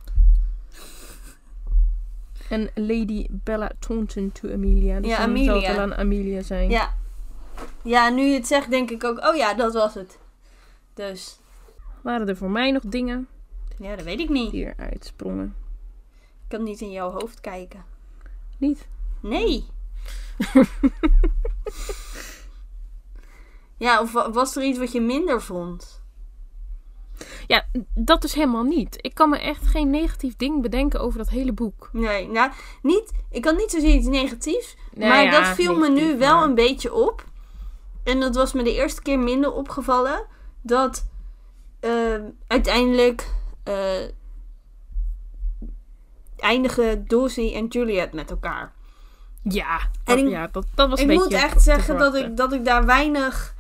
En 2.49 2.69
Lady 2.75 3.27
Bella 3.29 3.71
Taunton 3.79 4.31
to 4.31 4.51
Amelia. 4.53 4.99
Dus 4.99 5.09
Ja, 5.11 5.17
Amelia. 5.17 5.45
zou 5.45 5.63
het 5.65 5.75
wel 5.75 5.81
aan 5.81 5.95
Amelia 5.95 6.41
zijn. 6.41 6.69
ja. 6.69 6.93
Ja, 7.83 8.09
nu 8.09 8.21
je 8.23 8.33
het 8.33 8.47
zegt 8.47 8.69
denk 8.69 8.91
ik 8.91 9.03
ook... 9.03 9.25
Oh 9.25 9.35
ja, 9.35 9.53
dat 9.53 9.73
was 9.73 9.93
het. 9.93 10.17
Dus... 10.93 11.39
Waren 12.01 12.27
er 12.29 12.37
voor 12.37 12.49
mij 12.49 12.71
nog 12.71 12.83
dingen 12.85 13.27
Ja, 13.77 13.95
dat 13.95 14.05
weet 14.05 14.19
ik 14.19 14.29
niet. 14.29 14.51
die 14.51 14.65
eruit 14.75 15.05
sprongen? 15.05 15.55
Kan 16.55 16.63
niet 16.63 16.81
in 16.81 16.91
jouw 16.91 17.11
hoofd 17.11 17.41
kijken. 17.41 17.85
Niet? 18.57 18.87
Nee. 19.21 19.65
ja, 23.77 24.01
of 24.01 24.11
wa- 24.11 24.31
was 24.31 24.55
er 24.55 24.63
iets 24.63 24.79
wat 24.79 24.91
je 24.91 25.01
minder 25.01 25.41
vond? 25.41 26.01
Ja, 27.47 27.65
dat 27.95 28.23
is 28.23 28.33
helemaal 28.33 28.63
niet. 28.63 28.97
Ik 29.01 29.13
kan 29.13 29.29
me 29.29 29.37
echt 29.39 29.65
geen 29.67 29.89
negatief 29.89 30.35
ding 30.35 30.61
bedenken 30.61 30.99
over 30.99 31.17
dat 31.17 31.29
hele 31.29 31.51
boek. 31.53 31.89
Nee, 31.93 32.27
nou, 32.27 32.51
niet, 32.81 33.11
ik 33.29 33.45
had 33.45 33.57
niet 33.57 33.71
zozeer 33.71 33.93
iets 33.95 34.07
negatiefs. 34.07 34.75
Maar 34.97 35.23
ja, 35.23 35.31
dat 35.31 35.47
viel 35.55 35.75
me 35.75 35.89
nu 35.89 36.17
wel 36.17 36.35
maar- 36.35 36.43
een 36.47 36.55
beetje 36.55 36.93
op. 36.93 37.25
En 38.03 38.19
dat 38.19 38.35
was 38.35 38.53
me 38.53 38.63
de 38.63 38.73
eerste 38.73 39.01
keer 39.01 39.19
minder 39.19 39.51
opgevallen. 39.51 40.25
Dat 40.61 41.05
eh, 41.79 42.15
uiteindelijk 42.47 43.29
eh, 43.63 44.03
eindigen 46.37 47.07
Dorsey 47.07 47.53
en 47.55 47.65
Juliet 47.67 48.13
met 48.13 48.29
elkaar. 48.29 48.73
Ja, 49.41 49.79
En 49.79 50.15
dat, 50.15 50.17
ik- 50.17 50.29
ja 50.29 50.47
dat, 50.51 50.65
dat 50.75 50.89
was 50.89 50.99
Ik 51.01 51.07
een 51.07 51.13
moet 51.13 51.23
beetje 51.29 51.43
echt 51.43 51.57
te 51.57 51.63
zeggen 51.63 51.97
dat 51.97 52.15
ik, 52.15 52.37
dat 52.37 52.53
ik 52.53 52.65
daar 52.65 52.85
weinig. 52.85 53.55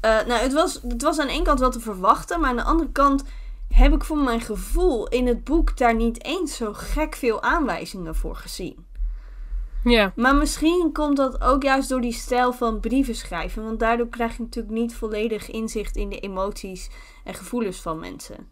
eh, 0.00 0.10
nou, 0.26 0.32
het 0.42 0.52
was, 0.52 0.80
het 0.88 1.02
was 1.02 1.18
aan 1.18 1.26
de 1.26 1.32
ene 1.32 1.42
kant 1.44 1.60
wel 1.60 1.70
te 1.70 1.80
verwachten, 1.80 2.40
maar 2.40 2.50
aan 2.50 2.56
de 2.56 2.62
andere 2.62 2.90
kant 2.92 3.24
heb 3.68 3.92
ik 3.94 4.04
voor 4.04 4.16
mijn 4.18 4.40
gevoel 4.40 5.08
in 5.08 5.26
het 5.26 5.44
boek 5.44 5.76
daar 5.76 5.94
niet 5.94 6.24
eens 6.24 6.56
zo 6.56 6.72
gek 6.72 7.14
veel 7.16 7.42
aanwijzingen 7.42 8.14
voor 8.14 8.36
gezien. 8.36 8.86
Ja, 9.84 10.12
Maar 10.16 10.34
misschien 10.34 10.90
komt 10.92 11.16
dat 11.16 11.40
ook 11.42 11.62
juist 11.62 11.88
door 11.88 12.00
die 12.00 12.12
stijl 12.12 12.52
van 12.52 12.80
brieven 12.80 13.14
schrijven, 13.14 13.64
want 13.64 13.80
daardoor 13.80 14.08
krijg 14.08 14.36
je 14.36 14.42
natuurlijk 14.42 14.74
niet 14.74 14.94
volledig 14.94 15.50
inzicht 15.50 15.96
in 15.96 16.08
de 16.08 16.18
emoties 16.20 16.90
en 17.24 17.34
gevoelens 17.34 17.80
van 17.80 17.98
mensen. 17.98 18.48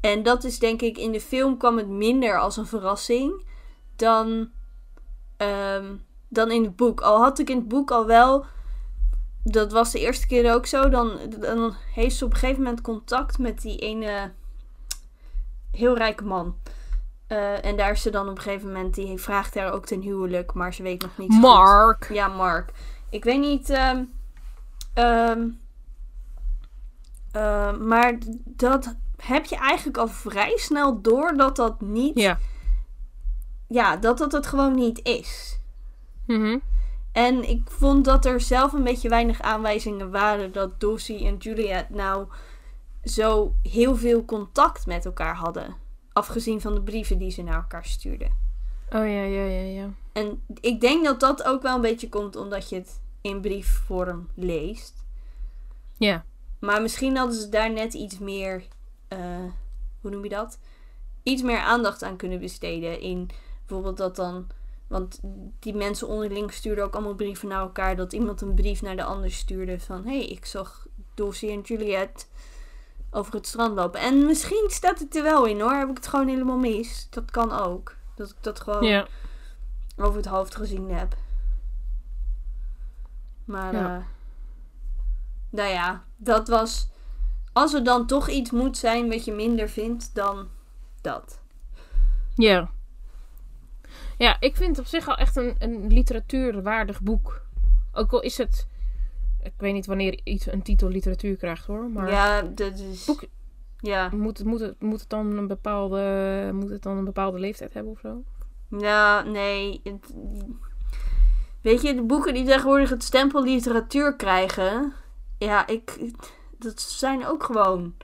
En 0.00 0.22
dat 0.22 0.44
is 0.44 0.58
denk 0.58 0.82
ik, 0.82 0.98
in 0.98 1.12
de 1.12 1.20
film 1.20 1.56
kwam 1.56 1.76
het 1.76 1.88
minder 1.88 2.38
als 2.38 2.56
een 2.56 2.66
verrassing 2.66 3.44
dan, 3.96 4.50
ehm, 5.36 5.94
dan 6.28 6.50
in 6.50 6.62
het 6.62 6.76
boek. 6.76 7.00
Al 7.00 7.18
had 7.18 7.38
ik 7.38 7.50
in 7.50 7.56
het 7.56 7.68
boek 7.68 7.90
al 7.90 8.06
wel, 8.06 8.44
dat 9.44 9.72
was 9.72 9.90
de 9.90 10.00
eerste 10.00 10.26
keer 10.26 10.54
ook 10.54 10.66
zo, 10.66 10.88
dan, 10.88 11.18
dan 11.38 11.74
heeft 11.94 12.16
ze 12.16 12.24
op 12.24 12.32
een 12.32 12.38
gegeven 12.38 12.62
moment 12.62 12.80
contact 12.80 13.38
met 13.38 13.60
die 13.62 13.78
ene 13.78 14.32
heel 15.70 15.96
rijke 15.96 16.24
man. 16.24 16.56
Eh, 17.26 17.64
en 17.64 17.76
daar 17.76 17.90
is 17.90 18.02
ze 18.02 18.10
dan 18.10 18.28
op 18.28 18.36
een 18.36 18.42
gegeven 18.42 18.66
moment, 18.66 18.94
die 18.94 19.18
vraagt 19.18 19.54
haar 19.54 19.72
ook 19.72 19.86
ten 19.86 20.00
huwelijk, 20.00 20.52
maar 20.54 20.74
ze 20.74 20.82
weet 20.82 21.02
nog 21.02 21.18
niet. 21.18 21.32
goed. 21.32 21.40
Mark. 21.40 22.08
Ja, 22.12 22.28
Mark. 22.28 22.72
Ik 23.10 23.24
weet 23.24 23.40
niet. 23.40 23.70
ehm, 23.70 24.04
ehm, 27.32 27.86
maar 27.86 28.18
dat 28.44 28.94
heb 29.22 29.44
je 29.44 29.56
eigenlijk 29.56 29.98
al 29.98 30.08
vrij 30.08 30.56
snel 30.56 31.00
door 31.00 31.36
dat 31.36 31.56
dat 31.56 31.80
niet. 31.80 32.18
Ja. 32.18 32.38
ja, 33.66 33.96
dat 33.96 34.18
dat 34.18 34.32
het 34.32 34.46
gewoon 34.46 34.74
niet 34.74 35.00
is. 35.02 35.58
Mhm. 36.26 36.58
En 37.12 37.48
ik 37.48 37.70
vond 37.70 38.04
dat 38.04 38.24
er 38.24 38.40
zelf 38.40 38.72
een 38.72 38.84
beetje 38.84 39.08
weinig 39.08 39.40
aanwijzingen 39.40 40.10
waren 40.10 40.52
dat 40.52 40.80
Dossie 40.80 41.26
en 41.26 41.36
Juliet 41.36 41.86
nou 41.88 42.26
zo 43.04 43.54
heel 43.62 43.96
veel 43.96 44.24
contact 44.24 44.86
met 44.86 45.04
elkaar 45.04 45.34
hadden. 45.34 45.76
Afgezien 46.12 46.60
van 46.60 46.74
de 46.74 46.82
brieven 46.82 47.18
die 47.18 47.30
ze 47.30 47.42
naar 47.42 47.54
elkaar 47.54 47.84
stuurden. 47.84 48.28
Oh 48.88 49.06
ja, 49.06 49.22
ja, 49.22 49.44
ja, 49.44 49.62
ja. 49.62 49.88
En 50.12 50.42
ik 50.60 50.80
denk 50.80 51.04
dat 51.04 51.20
dat 51.20 51.44
ook 51.44 51.62
wel 51.62 51.74
een 51.74 51.80
beetje 51.80 52.08
komt 52.08 52.36
omdat 52.36 52.68
je 52.68 52.76
het 52.76 53.00
in 53.20 53.40
briefvorm 53.40 54.28
leest. 54.34 55.04
Ja. 55.98 56.24
Maar 56.58 56.82
misschien 56.82 57.16
hadden 57.16 57.36
ze 57.36 57.48
daar 57.48 57.72
net 57.72 57.94
iets 57.94 58.18
meer, 58.18 58.64
eh, 59.10 59.18
hoe 60.00 60.10
noem 60.10 60.22
je 60.22 60.28
dat? 60.30 60.58
Iets 61.22 61.42
meer 61.42 61.58
aandacht 61.58 62.02
aan 62.02 62.16
kunnen 62.16 62.38
besteden. 62.40 63.00
In 63.00 63.30
bijvoorbeeld 63.66 63.96
dat 63.96 64.16
dan, 64.16 64.46
want 64.86 65.20
die 65.58 65.74
mensen 65.74 66.08
onderling 66.08 66.52
stuurden 66.52 66.84
ook 66.84 66.94
allemaal 66.94 67.14
brieven 67.14 67.48
naar 67.48 67.60
elkaar. 67.60 67.96
Dat 67.96 68.12
iemand 68.12 68.40
een 68.40 68.54
brief 68.54 68.82
naar 68.82 68.96
de 68.96 69.04
ander 69.04 69.30
stuurde 69.32 69.80
van, 69.80 70.04
hé, 70.06 70.16
hey, 70.18 70.26
ik 70.26 70.44
zag 70.46 70.86
Dulcie 71.14 71.50
en 71.50 71.60
Juliet 71.60 72.28
over 73.10 73.34
het 73.34 73.46
strand 73.46 73.74
lopen. 73.74 74.00
En 74.00 74.26
misschien 74.26 74.66
staat 74.68 74.98
het 74.98 75.16
er 75.16 75.22
wel 75.22 75.44
in 75.46 75.60
hoor, 75.60 75.72
heb 75.72 75.88
ik 75.88 75.96
het 75.96 76.06
gewoon 76.06 76.28
helemaal 76.28 76.58
mis. 76.58 77.06
Dat 77.10 77.30
kan 77.30 77.52
ook. 77.52 77.96
Dat 78.14 78.30
ik 78.30 78.36
dat 78.40 78.60
gewoon 78.60 78.84
Ja. 78.84 79.06
over 79.96 80.16
het 80.16 80.26
hoofd 80.26 80.56
gezien 80.56 80.90
heb. 80.90 81.16
Maar, 83.44 83.72
Ja. 83.74 83.96
eh, 83.98 84.04
nou 85.50 85.68
ja, 85.68 86.04
dat 86.16 86.48
was. 86.48 86.88
Als 87.52 87.74
er 87.74 87.84
dan 87.84 88.06
toch 88.06 88.28
iets 88.28 88.50
moet 88.50 88.76
zijn 88.76 89.08
wat 89.08 89.24
je 89.24 89.32
minder 89.32 89.68
vindt, 89.68 90.14
dan 90.14 90.48
dat. 91.00 91.40
Ja. 92.34 92.70
Ja, 94.18 94.36
ik 94.40 94.56
vind 94.56 94.68
het 94.68 94.78
op 94.78 94.86
zich 94.86 95.08
al 95.08 95.16
echt 95.16 95.36
een, 95.36 95.54
een 95.58 95.92
literatuurwaardig 95.92 97.00
boek. 97.00 97.40
Ook 97.92 98.12
al 98.12 98.20
is 98.20 98.38
het... 98.38 98.66
Ik 99.42 99.52
weet 99.56 99.72
niet 99.72 99.86
wanneer 99.86 100.20
iets 100.24 100.46
een 100.52 100.62
titel 100.62 100.88
literatuur 100.88 101.36
krijgt 101.36 101.66
hoor. 101.66 101.90
Maar 101.90 102.10
Ja, 102.10 102.42
dat 102.42 102.78
is. 102.78 103.04
Boek- 103.04 103.24
Ja. 103.78 104.08
moet, 104.14 104.38
het, 104.38 104.46
moet, 104.46 104.60
het, 104.60 104.80
moet, 104.82 105.00
het 105.00 105.08
dan 105.08 105.36
een 105.36 105.46
bepaalde, 105.46 106.50
moet 106.54 106.70
het 106.70 106.82
dan 106.82 106.96
een 106.96 107.04
bepaalde 107.04 107.38
leeftijd 107.38 107.74
hebben 107.74 107.92
of 107.92 107.98
zo? 108.00 108.22
Ja, 108.78 109.22
nee. 109.22 109.80
het- 109.84 110.14
weet 111.60 111.82
je, 111.82 111.94
de 111.94 112.02
boeken 112.02 112.34
die 112.34 112.44
tegenwoordig 112.44 112.90
het 112.90 113.02
stempel 113.04 113.42
literatuur 113.42 114.16
krijgen. 114.16 114.92
Ja, 115.38 115.66
ik. 115.66 115.98
Dat 116.60 116.80
zijn 116.80 117.26
ook 117.26 117.42
gewoon. 117.44 117.94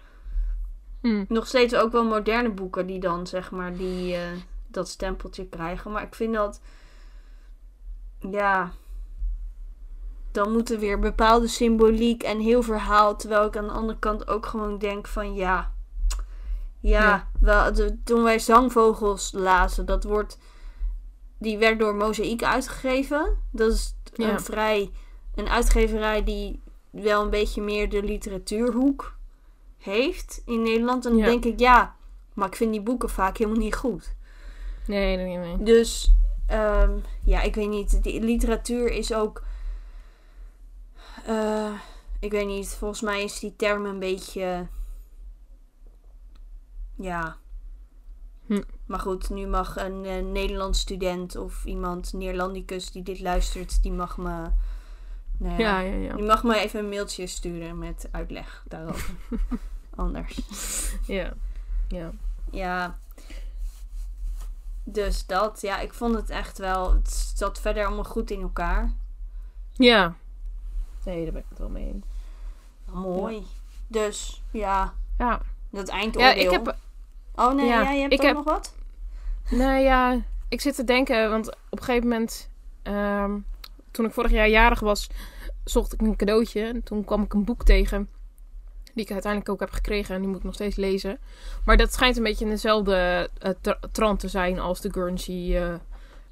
Hm. 1.01 1.25
nog 1.29 1.47
steeds 1.47 1.75
ook 1.75 1.93
wel 1.93 2.05
moderne 2.05 2.51
boeken 2.51 2.87
die 2.87 3.01
dan 3.01 3.27
zeg 3.27 3.51
maar 3.51 3.77
die, 3.77 4.15
eh, 4.17 4.23
dat 4.67 4.89
stempeltje 4.89 5.47
krijgen. 5.49 5.91
Maar 5.91 6.03
ik 6.03 6.15
vind 6.15 6.35
dat. 6.35 6.61
Ja. 8.19 8.73
Dan 10.33 10.53
moet 10.53 10.71
er 10.71 10.79
weer 10.79 10.99
bepaalde 10.99 11.49
symboliek 11.49 12.23
en 12.23 12.41
heel 12.41 12.63
verhaal. 12.63 13.17
Terwijl 13.17 13.47
ik 13.47 13.57
aan 13.57 13.67
de 13.67 13.73
andere 13.73 13.99
kant 13.99 14.29
ook 14.29 14.47
gewoon 14.47 14.79
denk 14.79 15.07
van 15.07 15.35
ja. 15.35 15.73
Ja, 16.81 17.01
Ja. 17.03 17.29
Wel, 17.41 17.73
de, 17.73 17.99
toen 18.05 18.23
wij 18.23 18.39
Zangvogels 18.39 19.33
lazen, 19.33 19.87
dat 19.87 20.05
wordt. 20.05 20.39
Die 21.39 21.59
werd 21.59 21.79
door 21.79 21.95
Mozaïek 21.95 22.43
uitgegeven. 22.43 23.37
Dat 23.51 23.73
is 23.73 23.95
Ja. 24.15 24.31
een 24.31 24.41
vrij. 24.41 24.91
Een 25.35 25.49
uitgeverij 25.49 26.25
die 26.25 26.63
wel 27.03 27.23
een 27.23 27.31
beetje 27.31 27.63
meer 27.63 27.89
de 27.89 28.03
literatuurhoek 28.03 29.17
heeft 29.79 30.43
in 30.47 30.63
Nederland. 30.63 31.05
En 31.05 31.11
dan 31.11 31.21
Ja. 31.21 31.27
denk 31.27 31.45
ik, 31.45 31.59
ja, 31.59 31.97
maar 32.35 32.49
ik 32.49 32.57
vind 32.57 32.73
die 32.73 32.83
boeken 32.83 33.11
vaak 33.11 33.37
helemaal 33.37 33.61
niet 33.61 33.75
goed. 33.75 34.15
Nee, 34.87 35.17
nee, 35.17 35.37
nee. 35.37 35.57
Dus 35.63 36.13
ehm, 36.47 36.99
ja, 37.25 37.41
ik 37.43 37.55
weet 37.55 37.69
niet. 37.69 38.03
Die 38.03 38.21
literatuur 38.21 38.91
is 38.93 39.13
ook. 39.15 39.43
eh, 41.27 41.73
ik 42.21 42.31
weet 42.31 42.47
niet. 42.47 42.69
Volgens 42.69 43.01
mij 43.01 43.23
is 43.23 43.39
die 43.39 43.57
term 43.57 43.85
een 43.87 43.99
beetje. 43.99 44.67
Ja. 46.97 47.37
Hm. 48.47 48.63
Maar 48.87 49.01
goed, 49.01 49.31
nu 49.31 49.47
mag 49.47 49.77
een 49.77 50.05
eh, 50.05 50.23
Nederlands 50.25 50.81
student 50.81 51.37
of 51.37 51.65
iemand, 51.65 52.13
Neerlandicus 52.13 52.91
die 52.91 53.03
dit 53.03 53.21
luistert, 53.21 53.83
die 53.83 53.93
mag 53.93 54.17
me. 54.17 54.51
Nou 55.39 55.61
Ja, 55.61 55.81
ja, 55.81 55.95
ja. 55.95 56.15
Die 56.15 56.25
mag 56.25 56.43
me 56.45 56.59
even 56.59 56.81
een 56.81 56.89
mailtje 56.89 57.27
sturen 57.27 57.79
met 57.79 58.09
uitleg 58.11 58.63
daarover. 58.69 59.15
Anders. 59.97 60.41
Ja. 61.07 61.33
Ja. 61.89 62.11
Ja. 62.51 62.99
Dus 64.85 65.27
dat, 65.27 65.61
ja, 65.61 65.79
ik 65.81 65.95
vond 65.95 66.15
het 66.15 66.31
echt 66.31 66.59
wel. 66.59 66.93
Het 66.93 67.33
zat 67.37 67.61
verder 67.61 67.87
allemaal 67.87 68.05
goed 68.05 68.31
in 68.31 68.41
elkaar. 68.41 68.93
Ja. 69.73 70.15
Nee, 71.05 71.23
daar 71.25 71.33
ben 71.33 71.43
ik 71.43 71.49
het 71.49 71.59
wel 71.59 71.69
mee 71.69 71.87
eens. 71.87 72.05
Mooi. 72.93 73.47
Dus, 73.87 74.43
ja, 74.51 74.93
Ja. 75.19 75.41
dat 75.71 75.87
Ja, 75.89 75.95
eindoordeel. 75.95 76.45
ik 76.45 76.51
heb... 76.51 76.77
Oh 77.35 77.53
nee, 77.55 77.67
ja, 77.67 77.81
ja, 77.83 77.91
je 77.91 78.01
hebt 78.01 78.13
ik 78.13 78.19
ook 78.21 78.27
heb- 78.27 78.35
nog 78.35 78.45
wat? 78.45 78.75
Nou 79.51 79.77
ja, 79.79 80.21
ik 80.49 80.61
zit 80.61 80.75
te 80.75 80.85
denken, 80.85 81.31
want 81.31 81.49
op 81.49 81.79
een 81.79 81.85
gegeven 81.85 82.09
moment, 82.09 82.49
ehm, 82.83 83.39
toen 83.97 84.05
ik 84.05 84.13
vorig 84.13 84.31
jaar 84.31 84.49
jarig 84.49 84.81
was, 84.81 85.11
zocht 85.65 85.93
ik 85.93 86.01
een 86.01 86.17
cadeautje. 86.17 86.63
En 86.63 86.83
toen 86.83 87.05
kwam 87.05 87.23
ik 87.23 87.33
een 87.33 87.45
boek 87.45 87.65
tegen, 87.65 88.09
die 88.95 89.05
ik 89.05 89.11
uiteindelijk 89.11 89.53
ook 89.53 89.61
heb 89.61 89.71
gekregen 89.71 90.15
en 90.15 90.21
die 90.21 90.29
moet 90.29 90.39
ik 90.39 90.45
nog 90.45 90.55
steeds 90.55 90.77
lezen. 90.77 91.19
Maar 91.65 91.77
dat 91.77 91.93
schijnt 91.93 92.17
een 92.17 92.23
beetje 92.23 92.45
in 92.45 92.51
dezelfde 92.51 93.31
eh, 93.39 93.51
tra- 93.61 93.79
trant 93.93 94.21
te 94.21 94.29
zijn 94.29 94.59
als 94.59 94.81
de 94.81 94.93
Guernsey 94.93 95.63
eh, 95.63 95.75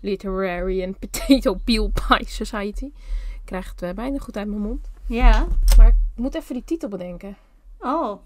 Literary 0.01 0.85
and 0.85 0.99
Potato 0.99 1.55
Peel 1.55 1.93
Pie 2.09 2.29
Society. 2.29 2.85
Ik 2.85 3.41
krijg 3.45 3.71
het 3.71 3.83
eh, 3.83 3.91
bijna 3.91 4.19
goed 4.19 4.37
uit 4.37 4.49
mijn 4.49 4.61
mond. 4.61 4.91
Ja. 5.07 5.47
Maar 5.77 5.89
ik 5.89 5.95
moet 6.15 6.35
even 6.35 6.55
die 6.55 6.65
titel 6.65 6.89
bedenken. 6.89 7.37
Oh. 7.79 8.21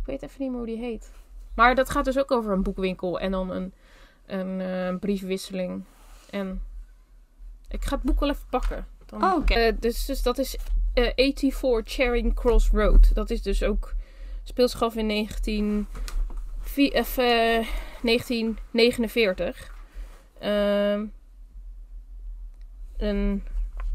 Ik 0.00 0.06
weet 0.06 0.22
even 0.22 0.42
niet 0.42 0.48
meer 0.50 0.58
hoe 0.58 0.66
die 0.66 0.78
heet. 0.78 1.10
Maar 1.54 1.74
dat 1.74 1.90
gaat 1.90 2.04
dus 2.04 2.18
ook 2.18 2.30
over 2.30 2.52
een 2.52 2.62
boekwinkel 2.62 3.20
en 3.20 3.30
dan 3.30 3.50
een, 3.50 3.72
een 4.26 4.98
briefwisseling. 4.98 5.84
En 6.30 6.62
ik 7.70 7.84
ga 7.84 7.94
het 7.94 8.04
boek 8.04 8.20
wel 8.20 8.28
even 8.28 8.46
pakken. 8.50 8.86
Dan, 9.06 9.24
Oh, 9.24 9.34
oké. 9.36 9.54
Eh, 9.54 9.72
dus, 9.80 10.04
dus 10.04 10.22
dat 10.22 10.38
is 10.38 10.56
eh 10.94 11.10
84 11.16 11.82
Charing 11.94 12.34
Cross 12.34 12.68
Road. 12.72 13.14
Dat 13.14 13.30
is 13.30 13.42
dus 13.42 13.62
ook 13.62 13.94
speelt 14.42 14.70
zich 14.70 14.82
af 14.82 14.94
in 14.94 15.06
19, 15.06 15.86
vi- 16.60 16.90
of, 16.94 17.18
eh, 17.18 17.66
1949. 18.02 19.74
Ehm 20.38 21.04
en 22.96 23.44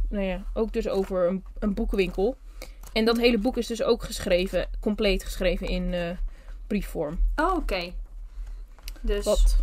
nou 0.10 0.24
ja, 0.26 0.44
ook 0.54 0.74
dus 0.74 0.88
over 0.88 1.28
een, 1.28 1.44
een 1.60 1.74
boekenwinkel. 1.74 2.38
En 2.94 3.06
dat 3.06 3.18
hele 3.18 3.38
boek 3.38 3.58
is 3.58 3.68
dus 3.68 3.84
ook 3.84 4.04
geschreven, 4.04 4.68
compleet 4.80 5.24
geschreven 5.24 5.68
in 5.68 5.94
eh, 5.94 6.10
briefvorm. 6.68 7.20
Oh, 7.36 7.56
oké. 7.56 7.94
Dus... 9.02 9.26
Wat? 9.26 9.58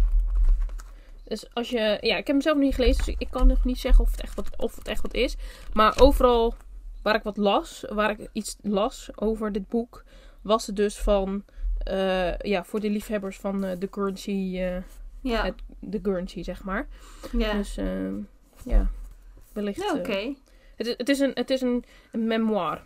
Dus 1.33 1.55
als 1.55 1.69
je... 1.71 1.79
Ja, 2.01 2.17
ik 2.17 2.27
heb 2.27 2.27
hem 2.27 2.41
zelf 2.41 2.57
nog 2.57 2.65
niet 2.65 2.75
gelezen, 2.75 3.05
dus 3.05 3.15
ik 3.19 3.31
kan 3.31 3.47
nog 3.47 3.65
niet 3.65 3.79
zeggen 3.79 4.05
of 4.05 4.11
het 4.11 4.21
echt 4.21 4.35
wat, 4.35 4.57
of 4.57 4.75
het 4.77 4.89
echt 4.89 5.03
wat 5.03 5.15
is. 5.15 5.37
Maar 5.73 6.01
overal 6.01 6.55
waar 7.03 7.15
ik 7.15 7.23
wat 7.23 7.37
las, 7.37 7.85
waar 7.89 8.11
ik 8.11 8.29
iets 8.33 8.57
las 8.63 9.11
over 9.15 9.53
dit 9.53 9.69
boek, 9.69 10.05
was 10.43 10.67
het 10.67 10.77
dus 10.77 10.99
van... 10.99 11.45
eh, 11.79 12.37
ja, 12.39 12.65
voor 12.65 12.81
de 12.81 12.91
liefhebbers 12.91 13.37
van 13.39 13.65
eh, 13.65 13.79
de 13.79 13.89
currency... 13.89 14.59
eh, 14.59 14.77
Ja, 15.21 15.45
het- 15.45 15.63
de 15.79 15.99
Guernsey, 16.03 16.43
zeg 16.43 16.65
maar. 16.65 16.87
ja. 17.33 17.53
Dus 17.53 17.77
ehm, 17.77 18.15
ja, 18.65 18.91
wellicht... 19.53 19.83
Ja, 19.83 19.95
oké. 19.95 20.13
eh, 20.13 20.35
het, 20.77 20.87
is, 20.87 20.95
het 20.97 21.09
is, 21.09 21.19
een, 21.19 21.31
het 21.35 21.51
is 21.51 21.61
een, 21.61 21.85
een 22.13 22.27
memoir. 22.27 22.83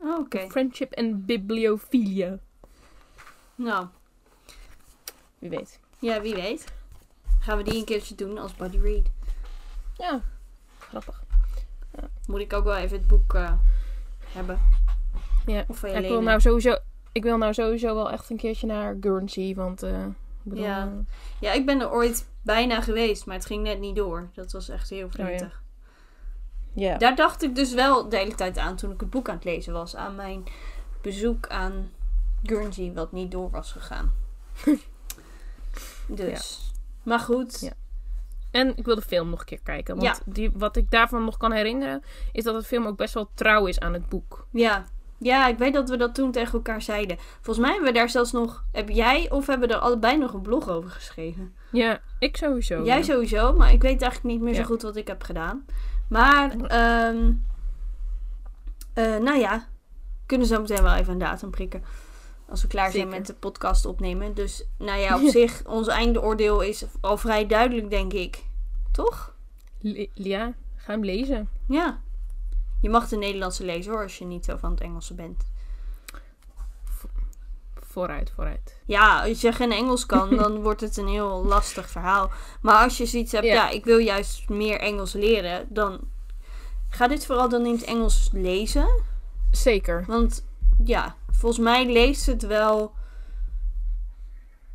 Oh, 0.00 0.18
oké. 0.18 0.38
Friendship 0.50 0.92
en 0.92 1.24
bibliophilia. 1.24 2.38
Nou, 3.54 3.86
Wie 5.38 5.50
weet. 5.50 5.80
ja, 5.98 6.20
wie 6.20 6.34
weet. 6.34 6.64
Gaan 7.46 7.56
we 7.56 7.64
die 7.64 7.74
een 7.78 7.84
keertje 7.84 8.14
doen 8.14 8.38
als 8.38 8.54
buddy 8.54 8.78
read. 8.78 9.06
Ja, 9.96 10.20
grappig. 10.78 11.22
Moet 12.26 12.40
ik 12.40 12.52
ook 12.52 12.64
wel 12.64 12.76
even 12.76 12.98
het 12.98 13.06
boek 13.06 13.34
eh, 13.34 13.52
hebben. 14.32 14.60
Ja. 15.46 15.64
Of 15.68 15.78
van 15.78 15.88
je 15.88 15.94
Ja, 15.94 16.02
ik, 16.02 16.08
wil 16.08 16.22
nou 16.22 16.40
sowieso, 16.40 16.76
ik 17.12 17.22
wil 17.22 17.36
nou 17.36 17.54
sowieso 17.54 17.94
wel 17.94 18.10
echt 18.10 18.30
een 18.30 18.36
keertje 18.36 18.66
naar 18.66 18.96
Guernsey. 19.00 19.54
Want 19.54 19.82
eh, 19.82 20.02
ik 20.04 20.12
bedoel, 20.42 20.64
Ja. 20.64 20.82
eh, 20.82 20.92
Ja, 21.40 21.52
ik 21.52 21.66
ben 21.66 21.80
er 21.80 21.90
ooit 21.90 22.28
bijna 22.42 22.80
geweest, 22.80 23.26
maar 23.26 23.36
het 23.36 23.46
ging 23.46 23.62
net 23.62 23.78
niet 23.80 23.96
door. 23.96 24.28
Dat 24.34 24.52
was 24.52 24.68
echt 24.68 24.90
heel 24.90 25.10
verdrietig. 25.10 25.62
ja. 26.72 26.96
Daar 26.98 27.16
dacht 27.16 27.42
ik 27.42 27.54
dus 27.54 27.74
wel 27.74 28.08
de 28.08 28.16
hele 28.16 28.34
tijd 28.34 28.58
aan 28.58 28.76
toen 28.76 28.90
ik 28.90 29.00
het 29.00 29.10
boek 29.10 29.28
aan 29.28 29.34
het 29.34 29.44
lezen 29.44 29.72
was. 29.72 29.96
Aan 29.96 30.14
mijn 30.14 30.44
bezoek 31.02 31.46
aan 31.46 31.90
Guernsey, 32.42 32.92
wat 32.94 33.12
niet 33.12 33.30
door 33.30 33.50
was 33.50 33.72
gegaan. 33.72 34.12
dus. 36.06 36.65
Maar 37.06 37.20
goed. 37.20 37.60
Ja. 37.60 37.72
En 38.50 38.76
ik 38.76 38.84
wil 38.84 38.94
de 38.94 39.02
film 39.02 39.30
nog 39.30 39.40
een 39.40 39.46
keer 39.46 39.60
kijken. 39.62 39.96
Want 39.96 40.06
Ja. 40.06 40.32
die, 40.32 40.50
wat 40.54 40.76
ik 40.76 40.90
daarvan 40.90 41.24
nog 41.24 41.36
kan 41.36 41.52
herinneren, 41.52 42.02
is 42.32 42.44
dat 42.44 42.54
het 42.54 42.66
film 42.66 42.86
ook 42.86 42.96
best 42.96 43.14
wel 43.14 43.30
trouw 43.34 43.66
is 43.66 43.80
aan 43.80 43.92
het 43.92 44.08
boek. 44.08 44.46
Ja. 44.50 44.84
Ja, 45.18 45.46
ik 45.46 45.58
weet 45.58 45.72
dat 45.74 45.88
we 45.88 45.96
dat 45.96 46.14
toen 46.14 46.30
tegen 46.32 46.52
elkaar 46.52 46.82
zeiden. 46.82 47.16
Volgens 47.18 47.58
mij 47.58 47.70
hebben 47.74 47.92
we 47.92 47.98
daar 47.98 48.08
zelfs 48.08 48.32
nog... 48.32 48.64
Heb 48.72 48.88
jij 48.88 49.30
of 49.30 49.46
hebben 49.46 49.68
we 49.68 49.74
er 49.74 49.80
allebei 49.80 50.16
nog 50.18 50.32
een 50.32 50.42
blog 50.42 50.68
over 50.68 50.90
geschreven? 50.90 51.54
Ja, 51.72 52.00
ik 52.18 52.36
sowieso. 52.36 52.84
Jij 52.84 53.02
sowieso, 53.02 53.52
maar 53.52 53.72
ik 53.72 53.82
weet 53.82 54.02
eigenlijk 54.02 54.34
niet 54.34 54.40
meer 54.40 54.54
zo 54.54 54.62
goed 54.62 54.82
wat 54.82 54.96
ik 54.96 55.06
heb 55.06 55.22
gedaan. 55.22 55.64
Maar, 56.08 56.56
ehm 56.56 57.32
eh, 58.94 59.16
nou 59.16 59.38
ja, 59.38 59.66
kunnen 60.26 60.46
zo 60.46 60.60
meteen 60.60 60.82
wel 60.82 60.94
even 60.94 61.12
een 61.12 61.18
datum 61.18 61.50
prikken. 61.50 61.82
Als 62.48 62.62
we 62.62 62.68
klaar 62.68 62.90
zijn 62.90 63.08
met 63.08 63.26
de 63.26 63.34
podcast 63.34 63.84
opnemen. 63.86 64.34
Dus, 64.34 64.64
nou 64.78 64.98
ja, 65.00 65.22
op 65.22 65.28
zich, 65.38 65.62
ons 65.66 65.86
eindoordeel 65.86 66.60
is 66.60 66.84
al 67.00 67.16
vrij 67.16 67.46
duidelijk, 67.46 67.90
denk 67.90 68.12
ik. 68.12 68.44
Toch? 68.92 69.34
Le- 69.78 70.08
ja, 70.14 70.54
ga 70.76 70.92
hem 70.92 71.04
lezen. 71.04 71.48
Ja. 71.68 72.00
Je 72.80 72.88
mag 72.90 73.08
de 73.08 73.16
Nederlandse 73.16 73.64
lezen 73.64 73.92
hoor, 73.92 74.02
als 74.02 74.18
je 74.18 74.24
niet 74.24 74.44
zo 74.44 74.56
van 74.56 74.70
het 74.70 74.80
Engelse 74.80 75.14
bent. 75.14 75.44
Vooruit, 77.74 78.32
vooruit. 78.34 78.76
Ja, 78.86 79.22
als 79.28 79.40
je 79.40 79.52
geen 79.52 79.72
Engels 79.72 80.06
kan, 80.06 80.36
dan 80.36 80.60
wordt 80.62 80.80
het 80.80 80.96
een 80.96 81.08
heel 81.08 81.44
lastig 81.44 81.90
verhaal. 81.90 82.30
Maar 82.60 82.84
als 82.84 82.96
je 82.96 83.06
zoiets 83.06 83.32
hebt, 83.32 83.44
ja. 83.44 83.52
Ja. 83.52 83.68
ik 83.68 83.84
wil 83.84 83.98
juist 83.98 84.48
meer 84.48 84.80
Engels 84.80 85.12
leren, 85.12 85.66
dan 85.68 86.00
ga 86.88 87.08
dit 87.08 87.26
vooral 87.26 87.48
dan 87.48 87.66
in 87.66 87.72
het 87.72 87.84
Engels 87.84 88.30
lezen. 88.32 89.02
Zeker. 89.50 90.04
Want 90.06 90.44
ja, 90.84 91.16
volgens 91.30 91.64
mij 91.64 91.92
leest 91.92 92.26
het 92.26 92.42
wel, 92.46 92.92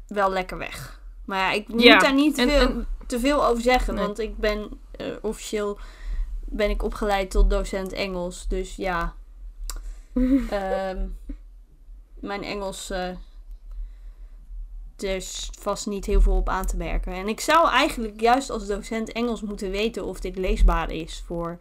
wel 0.08 0.32
lekker 0.32 0.58
weg. 0.58 1.00
Maar 1.26 1.40
ja, 1.40 1.52
ik 1.52 1.68
moet 1.68 1.82
Ja, 1.82 2.00
daar 2.00 2.14
niet 2.14 2.38
En, 2.38 2.50
veel, 2.50 2.60
en- 2.60 2.88
te 3.08 3.20
veel 3.20 3.46
over 3.46 3.62
zeggen, 3.64 3.94
Nee. 3.96 4.06
want 4.06 4.20
ik 4.20 4.38
ben 4.38 4.80
eh, 4.92 5.08
officieel 5.22 5.80
ben 6.46 6.70
ik 6.70 6.84
opgeleid 6.84 7.32
tot 7.32 7.50
docent 7.50 7.92
Engels. 7.94 8.48
Dus 8.48 8.76
ja, 8.76 9.14
ehm, 10.50 11.08
mijn 12.20 12.44
Engels 12.44 12.90
er 12.90 13.18
is 15.16 15.50
vast 15.60 15.86
niet 15.88 16.06
heel 16.06 16.22
veel 16.22 16.36
op 16.36 16.50
aan 16.50 16.66
te 16.66 16.78
merken. 16.78 17.14
En 17.14 17.28
ik 17.28 17.40
zou 17.40 17.70
eigenlijk 17.70 18.20
juist 18.22 18.50
als 18.50 18.68
docent 18.68 19.12
Engels 19.12 19.42
moeten 19.42 19.72
weten 19.72 20.06
of 20.06 20.20
dit 20.20 20.36
leesbaar 20.38 20.92
is 20.92 21.24
voor 21.26 21.60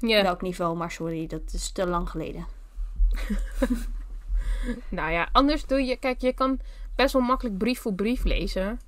welk 0.00 0.42
niveau. 0.42 0.76
Maar 0.76 0.90
sorry, 0.90 1.26
dat 1.26 1.40
is 1.52 1.70
te 1.70 1.86
lang 1.86 2.10
geleden. 2.10 2.46
Nou 4.88 5.12
ja, 5.12 5.28
anders 5.32 5.66
doe 5.66 5.84
je... 5.84 5.96
Kijk, 5.96 6.20
je 6.20 6.32
kan 6.32 6.60
best 6.96 7.12
wel 7.12 7.22
makkelijk 7.22 7.58
brief 7.58 7.80
voor 7.80 7.94
brief 7.94 8.24
lezen. 8.24 8.80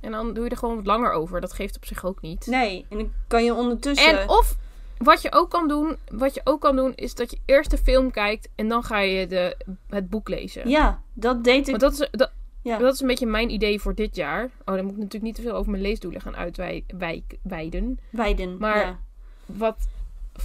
En 0.00 0.10
dan 0.10 0.34
doe 0.34 0.44
je 0.44 0.50
er 0.50 0.56
gewoon 0.56 0.76
wat 0.76 0.86
langer 0.86 1.12
over. 1.12 1.40
Dat 1.40 1.52
geeft 1.52 1.76
op 1.76 1.84
zich 1.84 2.04
ook 2.04 2.20
niet. 2.20 2.46
Nee, 2.46 2.86
en 2.88 2.96
dan 2.98 3.12
kan 3.26 3.44
je 3.44 3.54
ondertussen... 3.54 4.20
En 4.20 4.28
of 4.28 4.56
wat 4.98 5.22
je 5.22 5.32
ook 5.32 5.50
kan 5.50 5.68
doen, 5.68 5.96
wat 6.10 6.34
je 6.34 6.40
ook 6.44 6.60
kan 6.60 6.76
doen, 6.76 6.92
is 6.94 7.14
dat 7.14 7.30
je 7.30 7.38
eerst 7.44 7.70
de 7.70 7.78
film 7.78 8.10
kijkt 8.10 8.48
en 8.54 8.68
dan 8.68 8.82
ga 8.84 8.98
je 8.98 9.26
de, 9.26 9.56
het 9.88 10.08
boek 10.10 10.28
lezen. 10.28 10.68
Ja, 10.68 11.02
dat 11.12 11.44
deed 11.44 11.68
ik. 11.68 11.78
Want 11.78 11.80
dat 11.80 11.92
is, 11.92 12.08
dat, 12.10 12.30
Ja. 12.62 12.78
dat 12.78 12.94
is 12.94 13.00
een 13.00 13.06
beetje 13.06 13.26
mijn 13.26 13.50
idee 13.50 13.80
voor 13.80 13.94
dit 13.94 14.16
jaar. 14.16 14.44
Oh, 14.64 14.74
dan 14.74 14.82
moet 14.84 14.92
ik 14.92 14.96
natuurlijk 14.98 15.24
niet 15.24 15.34
te 15.34 15.42
veel 15.42 15.54
over 15.54 15.70
mijn 15.70 15.82
leesdoelen 15.82 16.20
gaan 16.20 16.36
uitweiden. 16.36 16.98
Weiden. 18.10 18.56
Maar- 18.58 18.78
ja. 18.86 18.98
Wat, 19.46 19.88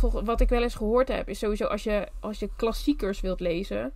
wat 0.01 0.41
ik 0.41 0.49
wel 0.49 0.61
eens 0.63 0.75
gehoord 0.75 1.07
heb, 1.07 1.29
is 1.29 1.39
sowieso 1.39 1.65
als 1.65 1.83
je, 1.83 2.07
als 2.19 2.39
je 2.39 2.49
klassiekers 2.55 3.21
wilt 3.21 3.39
lezen. 3.39 3.91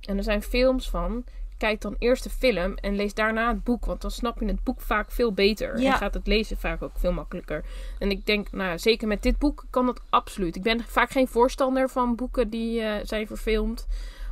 En 0.00 0.16
er 0.16 0.22
zijn 0.22 0.42
films 0.42 0.90
van. 0.90 1.24
Kijk 1.58 1.80
dan 1.80 1.96
eerst 1.98 2.22
de 2.22 2.30
film 2.30 2.74
en 2.74 2.96
lees 2.96 3.14
daarna 3.14 3.48
het 3.48 3.64
boek. 3.64 3.84
Want 3.84 4.00
dan 4.00 4.10
snap 4.10 4.40
je 4.40 4.46
het 4.46 4.64
boek 4.64 4.80
vaak 4.80 5.10
veel 5.10 5.32
beter. 5.32 5.80
Ja. 5.80 5.92
En 5.92 5.98
gaat 5.98 6.14
het 6.14 6.26
lezen 6.26 6.56
vaak 6.56 6.82
ook 6.82 6.98
veel 6.98 7.12
makkelijker. 7.12 7.64
En 7.98 8.10
ik 8.10 8.26
denk, 8.26 8.52
nou 8.52 8.78
zeker 8.78 9.08
met 9.08 9.22
dit 9.22 9.38
boek 9.38 9.64
kan 9.70 9.86
dat 9.86 10.00
absoluut. 10.10 10.56
Ik 10.56 10.62
ben 10.62 10.84
vaak 10.84 11.10
geen 11.10 11.28
voorstander 11.28 11.88
van 11.88 12.14
boeken 12.16 12.50
die 12.50 12.80
eh, 12.80 13.04
zijn 13.06 13.26
verfilmd. 13.26 13.86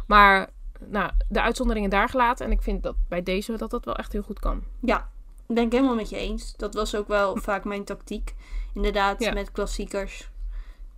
Maar 0.06 0.50
nou, 0.86 1.10
de 1.28 1.40
uitzonderingen 1.40 1.90
daar 1.90 2.08
gelaten. 2.08 2.46
En 2.46 2.52
ik 2.52 2.62
vind 2.62 2.82
dat 2.82 2.96
bij 3.08 3.22
deze 3.22 3.56
dat 3.56 3.70
dat 3.70 3.84
wel 3.84 3.96
echt 3.96 4.12
heel 4.12 4.22
goed 4.22 4.40
kan. 4.40 4.62
ja, 4.80 5.08
ben 5.46 5.64
ik 5.64 5.72
helemaal 5.72 5.94
met 5.94 6.10
je 6.10 6.16
eens. 6.16 6.56
Dat 6.56 6.74
was 6.74 6.94
ook 6.94 7.08
wel 7.08 7.36
vaak 7.36 7.64
mijn 7.64 7.84
tactiek. 7.84 8.34
Inderdaad, 8.74 9.20
Ja. 9.20 9.32
met 9.32 9.52
klassiekers. 9.52 10.28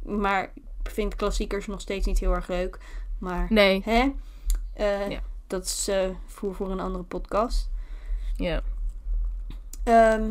Maar 0.06 0.42
ik 0.82 0.90
vind 0.90 1.14
klassiekers 1.14 1.66
nog 1.66 1.80
steeds 1.80 2.06
niet 2.06 2.18
heel 2.18 2.34
erg 2.34 2.48
leuk. 2.48 2.78
Maar, 3.18 3.46
Nee, 3.48 3.82
hè? 3.84 4.12
Eh, 4.72 5.10
Ja. 5.10 5.20
Dat 5.46 5.64
is 5.64 5.88
eh 5.88 6.08
voor, 6.26 6.54
voor 6.54 6.70
een 6.70 6.80
andere 6.80 7.04
podcast. 7.04 7.68
ja. 8.36 8.60
Ehm, 9.84 10.24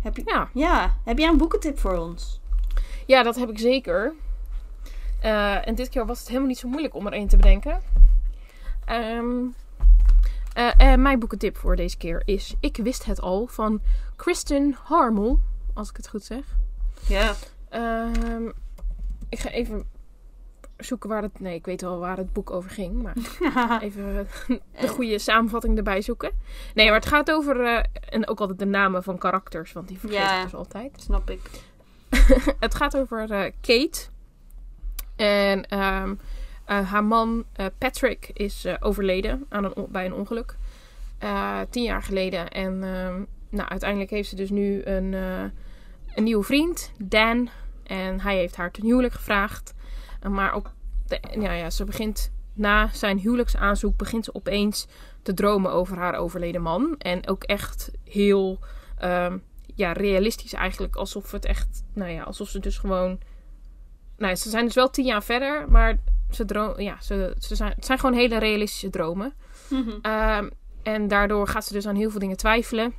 heb, 0.00 0.16
je, 0.16 0.22
Ja. 0.26 0.48
ja, 0.54 0.96
heb 1.04 1.18
jij 1.18 1.28
een 1.28 1.36
boekentip 1.36 1.78
voor 1.78 1.96
ons? 1.96 2.40
Ja, 3.06 3.22
dat 3.22 3.36
heb 3.36 3.50
ik 3.50 3.58
zeker. 3.58 4.12
Eh, 5.20 5.68
en 5.68 5.74
dit 5.74 5.88
keer 5.88 6.06
was 6.06 6.18
het 6.18 6.28
helemaal 6.28 6.48
niet 6.48 6.58
zo 6.58 6.68
moeilijk 6.68 6.94
om 6.94 7.06
er 7.06 7.14
een 7.14 7.28
te 7.28 7.36
bedenken. 7.36 7.80
Eh, 8.84 9.20
mijn 10.94 11.18
boekentip 11.18 11.56
voor 11.56 11.76
deze 11.76 11.96
keer 11.96 12.22
is 12.24 12.54
Ik 12.60 12.76
wist 12.76 13.04
het 13.04 13.20
al 13.20 13.46
van 13.46 13.80
Kristen 14.16 14.76
Harmel. 14.84 15.40
Als 15.74 15.90
ik 15.90 15.96
het 15.96 16.08
goed 16.08 16.24
zeg. 16.24 16.44
Ja. 17.06 17.34
Ehm, 17.68 18.50
ik 19.28 19.38
ga 19.38 19.50
even 19.50 19.84
zoeken 20.76 21.08
waar 21.08 21.22
het... 21.22 21.40
Nee, 21.40 21.54
ik 21.54 21.66
weet 21.66 21.80
wel 21.80 21.98
waar 21.98 22.16
het 22.16 22.32
boek 22.32 22.50
over 22.50 22.70
ging. 22.70 23.02
Maar 23.02 23.16
even 23.82 24.18
eh, 24.48 24.56
de 24.80 24.88
goede 24.88 25.18
samenvatting 25.18 25.76
erbij 25.76 26.00
zoeken. 26.02 26.30
Nee, 26.74 26.86
maar 26.86 26.94
het 26.94 27.06
gaat 27.06 27.30
over... 27.30 27.64
eh, 27.64 27.84
en 28.08 28.28
ook 28.28 28.40
altijd 28.40 28.58
de 28.58 28.64
namen 28.66 29.02
van 29.02 29.18
karakters. 29.18 29.72
Want 29.72 29.88
die 29.88 29.98
vergeet 29.98 30.18
Ja. 30.18 30.36
ik 30.38 30.42
dus 30.42 30.54
altijd. 30.54 31.00
Snap 31.00 31.30
ik. 31.30 31.40
Het 32.60 32.74
gaat 32.74 32.96
over 32.96 33.30
eh, 33.30 33.52
Kate. 33.60 34.00
En 35.16 35.68
ehm, 35.68 36.14
eh, 36.64 36.90
haar 36.90 37.04
man 37.04 37.44
Patrick 37.78 38.30
is 38.32 38.66
overleden 38.80 39.46
aan 39.48 39.64
een, 39.64 39.86
bij 39.88 40.06
een 40.06 40.14
ongeluk. 40.14 40.56
Tien 41.70 41.82
jaar 41.82 42.02
geleden. 42.02 42.48
En 42.50 42.82
ehm, 42.82 43.22
nou, 43.48 43.68
uiteindelijk 43.68 44.10
heeft 44.10 44.28
ze 44.28 44.36
dus 44.36 44.50
nu 44.50 44.82
een, 44.84 45.12
een 46.14 46.24
nieuwe 46.24 46.44
vriend, 46.44 46.92
Dan. 46.98 47.48
En 47.88 48.20
hij 48.20 48.36
heeft 48.36 48.56
haar 48.56 48.70
ten 48.70 48.84
huwelijk 48.84 49.14
gevraagd. 49.14 49.74
Maar 50.28 50.54
op 50.54 50.72
de, 51.06 51.20
ja, 51.40 51.52
ja, 51.52 51.70
ze 51.70 51.84
begint 51.84 52.30
na 52.54 52.88
zijn 52.92 53.18
huwelijksaanzoek 53.18 53.96
begint 53.96 54.24
ze 54.24 54.34
opeens 54.34 54.86
te 55.22 55.34
dromen 55.34 55.72
over 55.72 55.96
haar 55.96 56.14
overleden 56.14 56.62
man. 56.62 56.94
En 56.98 57.28
ook 57.28 57.42
echt 57.42 57.90
heel 58.04 58.58
ehm, 58.98 59.38
ja, 59.74 59.92
realistisch 59.92 60.52
eigenlijk. 60.52 60.96
Alsof 60.96 61.30
het 61.30 61.44
echt, 61.44 61.82
nou 61.92 62.10
ja, 62.10 62.22
alsof 62.22 62.48
ze 62.48 62.58
dus 62.58 62.78
gewoon... 62.78 63.18
Nou, 64.16 64.30
ja, 64.30 64.36
ze 64.36 64.50
zijn 64.50 64.64
dus 64.64 64.74
wel 64.74 64.90
tien 64.90 65.04
jaar 65.04 65.22
verder, 65.22 65.70
maar 65.70 65.98
ze 66.30 66.44
droom, 66.44 66.80
ja, 66.80 67.00
ze, 67.00 67.34
ze 67.38 67.56
zijn, 67.56 67.72
het 67.74 67.84
zijn 67.84 67.98
gewoon 67.98 68.14
hele 68.14 68.38
realistische 68.38 68.90
dromen. 68.90 69.34
Mhm. 69.70 69.90
Ehm, 70.02 70.48
en 70.82 71.08
daardoor 71.08 71.48
gaat 71.48 71.64
ze 71.64 71.72
dus 71.72 71.86
aan 71.86 71.96
heel 71.96 72.10
veel 72.10 72.20
dingen 72.20 72.36
twijfelen. 72.36 72.94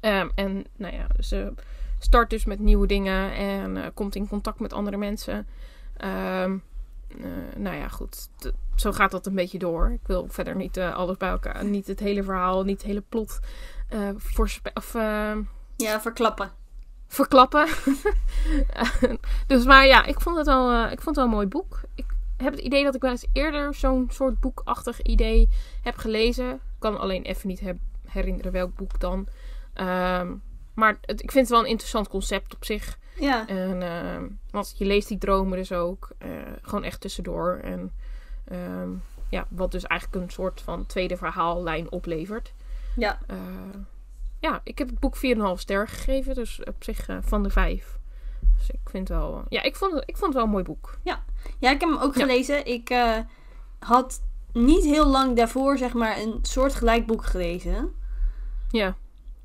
Ehm, 0.00 0.28
en 0.34 0.64
nou 0.76 0.94
ja, 0.94 1.06
ze 1.18 1.52
start 1.98 2.30
dus 2.30 2.44
met 2.44 2.58
nieuwe 2.58 2.86
dingen 2.86 3.32
en 3.34 3.76
eh, 3.76 3.84
komt 3.94 4.14
in 4.14 4.28
contact 4.28 4.60
met 4.60 4.72
andere 4.72 4.96
mensen. 4.96 5.46
Ehm, 5.96 6.56
eh, 7.08 7.26
nou 7.56 7.76
ja, 7.76 7.88
goed. 7.88 8.28
T- 8.36 8.52
zo 8.74 8.92
gaat 8.92 9.10
dat 9.10 9.26
een 9.26 9.34
beetje 9.34 9.58
door. 9.58 9.90
Ik 9.90 10.06
wil 10.06 10.26
verder 10.28 10.56
niet 10.56 10.76
eh, 10.76 10.94
alles 10.94 11.16
bij 11.16 11.28
elkaar, 11.28 11.64
niet 11.64 11.86
het 11.86 12.00
hele 12.00 12.22
verhaal, 12.22 12.64
niet 12.64 12.78
het 12.78 12.86
hele 12.86 13.02
plot 13.08 13.38
voorspe- 14.16 14.70
of, 14.74 14.94
eh, 14.94 15.36
Ja, 15.76 16.00
verklappen. 16.00 16.50
verklappen. 17.06 17.66
dus 19.46 19.64
maar 19.64 19.86
ja, 19.86 20.04
ik 20.04 20.20
vond 20.20 20.36
het 20.36 20.46
wel, 20.46 20.84
ik 20.84 21.00
vond 21.00 21.04
het 21.06 21.14
wel 21.16 21.24
een 21.24 21.30
mooi 21.30 21.46
boek. 21.46 21.80
Ik 21.94 22.06
heb 22.36 22.52
het 22.52 22.62
idee 22.62 22.84
dat 22.84 22.94
ik 22.94 23.00
wel 23.00 23.10
eens 23.10 23.26
eerder 23.32 23.74
zo'n 23.74 24.08
soort 24.10 24.40
boekachtig 24.40 25.02
idee 25.02 25.48
heb 25.82 25.96
gelezen. 25.96 26.50
Ik 26.52 26.60
kan 26.78 26.98
alleen 26.98 27.22
even 27.22 27.48
niet 27.48 27.60
heb- 27.60 27.78
herinneren 28.06 28.52
welk 28.52 28.74
boek 28.76 29.00
dan. 29.00 29.26
Ehm, 29.74 30.32
maar 30.78 30.98
het, 31.00 31.22
ik 31.22 31.30
vind 31.30 31.44
het 31.48 31.54
wel 31.54 31.64
een 31.64 31.70
interessant 31.70 32.08
concept 32.08 32.54
op 32.54 32.64
zich. 32.64 32.98
Ja. 33.20 33.46
En, 33.48 33.82
ehm, 33.82 34.26
want 34.50 34.74
je 34.76 34.84
leest 34.84 35.08
die 35.08 35.18
dromen 35.18 35.58
dus 35.58 35.72
ook. 35.72 36.08
eh, 36.18 36.30
gewoon 36.62 36.84
echt 36.84 37.00
tussendoor. 37.00 37.60
En 37.62 37.92
ehm, 38.44 38.88
ja, 39.28 39.46
wat 39.48 39.70
dus 39.72 39.84
eigenlijk 39.84 40.22
een 40.22 40.30
soort 40.30 40.60
van 40.60 40.86
tweede 40.86 41.16
verhaallijn 41.16 41.90
oplevert. 41.92 42.52
Ja. 42.96 43.18
Eh, 43.26 43.36
ja, 44.40 44.60
ik 44.64 44.78
heb 44.78 44.88
het 44.88 44.98
boek 44.98 45.16
4,5 45.16 45.60
ster 45.60 45.88
gegeven. 45.88 46.34
Dus 46.34 46.60
op 46.64 46.84
zich 46.84 47.08
eh, 47.08 47.16
van 47.20 47.42
de 47.42 47.50
5. 47.50 47.98
Dus 48.58 48.70
ik 48.70 48.80
vind 48.90 49.08
wel... 49.08 49.44
ja, 49.48 49.62
ik 49.62 49.76
vond, 49.76 49.92
het, 49.92 50.02
ik 50.06 50.16
vond 50.16 50.26
het 50.26 50.34
wel 50.34 50.44
een 50.44 50.50
mooi 50.50 50.64
boek. 50.64 50.98
Ja, 51.02 51.22
ik 51.70 51.80
heb 51.80 51.88
hem 51.90 51.98
ook 51.98 52.14
Ja. 52.14 52.20
gelezen. 52.20 52.66
Ik 52.66 52.96
had 53.78 54.22
niet 54.52 54.84
heel 54.84 55.06
lang 55.06 55.36
daarvoor, 55.36 55.78
zeg 55.78 55.92
maar, 55.94 56.18
een 56.18 56.38
soort 56.42 56.74
gelijk 56.74 57.06
boek 57.06 57.24
gelezen. 57.24 57.92
Ja, 58.70 58.96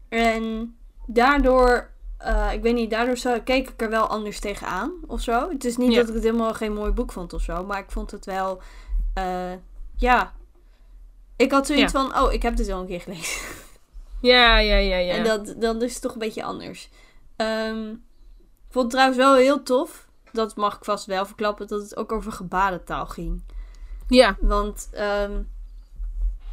En 0.10 0.76
daardoor, 1.06 1.90
eh, 2.18 2.50
ik 2.54 2.62
weet 2.62 2.74
niet, 2.74 2.90
daardoor 2.90 3.18
zo, 3.18 3.40
keek 3.42 3.70
ik 3.70 3.82
er 3.82 3.90
wel 3.90 4.08
anders 4.08 4.40
tegenaan 4.40 4.92
of 5.08 5.22
zo. 5.22 5.50
Het 5.50 5.64
is 5.66 5.78
niet 5.78 5.92
Ja. 5.92 6.00
dat 6.00 6.08
ik 6.08 6.14
het 6.14 6.24
helemaal 6.24 6.54
geen 6.54 6.74
mooi 6.74 6.92
boek 6.92 7.12
vond 7.12 7.34
of 7.34 7.42
zo, 7.42 7.66
maar 7.66 7.80
ik 7.80 7.92
vond 7.92 8.12
het 8.12 8.26
wel, 8.26 8.62
eh, 9.14 9.52
ja. 9.96 10.34
Ik 11.36 11.52
had 11.52 11.68
zoiets 11.68 11.92
van, 11.92 12.18
oh, 12.20 12.34
ik 12.34 12.42
heb 12.42 12.56
dit 12.56 12.70
al 12.70 12.80
een 12.80 12.88
keer 12.88 13.02
gelezen. 13.02 13.42
ja, 14.22 14.58
ja, 14.58 14.76
ja. 14.78 14.98
ja. 14.98 15.14
En 15.14 15.24
dat, 15.24 15.56
dan 15.58 15.82
is 15.82 15.94
het 15.94 16.02
toch 16.02 16.14
een 16.14 16.20
beetje 16.20 16.44
anders. 16.44 16.90
Ehm, 17.36 17.90
ik 17.90 18.70
vond 18.70 18.84
het 18.84 18.92
trouwens 18.92 19.18
wel 19.18 19.36
heel 19.36 19.64
tof, 19.64 20.08
dat 20.32 20.56
mag 20.56 20.76
ik 20.76 20.84
vast 20.86 21.06
wel 21.06 21.26
verklappen, 21.26 21.68
dat 21.68 21.82
het 21.82 21.96
ook 21.98 22.12
over 22.12 22.32
gebarentaal 22.32 23.06
ging. 23.06 23.44
ja, 24.08 24.38
Want 24.42 24.90
ehm, 24.92 25.42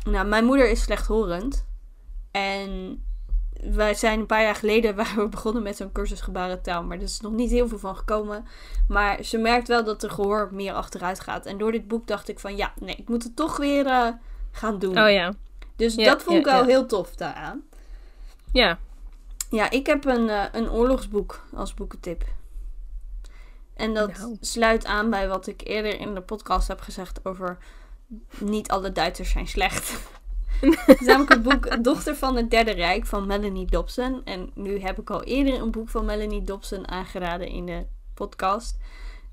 nou, 0.04 0.26
mijn 0.26 0.44
moeder 0.44 0.70
is 0.70 0.82
slechthorend. 0.82 1.66
En 2.30 3.02
wij 3.62 3.94
zijn 3.94 4.20
een 4.20 4.26
paar 4.26 4.42
jaar 4.42 4.54
geleden 4.54 4.96
waren 5.02 5.16
we 5.22 5.28
begonnen 5.28 5.62
met 5.62 5.76
zo'n 5.76 5.92
cursus 5.92 6.20
gebarentaal. 6.20 6.82
Maar 6.82 6.96
er 6.96 7.02
is 7.02 7.20
nog 7.20 7.32
niet 7.32 7.50
heel 7.50 7.68
veel 7.68 7.78
van 7.78 7.96
gekomen. 7.96 8.46
Maar 8.88 9.22
ze 9.22 9.38
merkt 9.38 9.68
wel 9.68 9.84
dat 9.84 10.00
de 10.00 10.08
gehoor 10.08 10.48
meer 10.52 10.72
achteruit 10.72 11.20
gaat. 11.20 11.46
En 11.46 11.58
door 11.58 11.72
dit 11.72 11.88
boek 11.88 12.06
dacht 12.06 12.28
ik 12.28 12.38
van 12.38 12.56
ja, 12.56 12.72
nee, 12.80 12.94
ik 12.96 13.08
moet 13.08 13.22
het 13.22 13.36
toch 13.36 13.56
weer 13.56 13.86
eh, 13.86 14.08
gaan 14.50 14.78
doen. 14.78 14.98
oh 14.98 15.10
ja. 15.10 15.32
Dus 15.76 15.94
Ja, 15.94 16.04
dat 16.04 16.22
vond 16.22 16.38
ik 16.38 16.44
wel 16.44 16.60
ja. 16.60 16.66
heel 16.66 16.86
tof 16.86 17.14
daaraan. 17.14 17.62
Ja, 18.52 18.78
Ja, 19.50 19.70
ik 19.70 19.86
heb 19.86 20.04
een, 20.04 20.28
eh, 20.28 20.44
een 20.52 20.70
oorlogsboek 20.70 21.44
als 21.54 21.74
boekentip. 21.74 22.24
En 23.74 23.94
dat 23.94 24.18
Nou. 24.18 24.36
sluit 24.40 24.84
aan 24.86 25.10
bij 25.10 25.28
wat 25.28 25.46
ik 25.46 25.60
eerder 25.64 26.00
in 26.00 26.14
de 26.14 26.20
podcast 26.20 26.68
heb 26.68 26.80
gezegd 26.80 27.24
over 27.24 27.58
niet 28.38 28.70
alle 28.70 28.92
Duitsers 28.92 29.30
zijn 29.30 29.46
slecht. 29.48 29.92
Is 30.60 31.00
namelijk 31.06 31.32
het 31.32 31.42
boek 31.42 31.84
Dochter 31.84 32.16
van 32.16 32.36
het 32.36 32.50
Derde 32.50 32.70
Rijk 32.70 33.06
van 33.06 33.26
Melanie 33.26 33.66
Dobson. 33.66 34.24
En 34.24 34.50
nu 34.54 34.80
heb 34.80 34.98
ik 34.98 35.10
al 35.10 35.22
eerder 35.22 35.60
een 35.60 35.70
boek 35.70 35.88
van 35.88 36.04
Melanie 36.04 36.44
Dobson 36.44 36.88
aangeraden 36.88 37.48
in 37.48 37.66
de 37.66 37.86
podcast. 38.14 38.76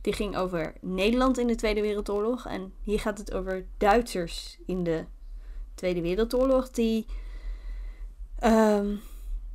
Die 0.01 0.13
ging 0.13 0.37
over 0.37 0.73
Nederland 0.81 1.37
in 1.37 1.47
de 1.47 1.55
Tweede 1.55 1.81
Wereldoorlog. 1.81 2.45
En 2.45 2.73
hier 2.81 2.99
gaat 2.99 3.17
het 3.17 3.33
over 3.33 3.65
Duitsers 3.77 4.57
in 4.65 4.83
de 4.83 5.05
Tweede 5.75 6.01
Wereldoorlog. 6.01 6.69
Die. 6.69 7.05
ehm, 8.39 8.95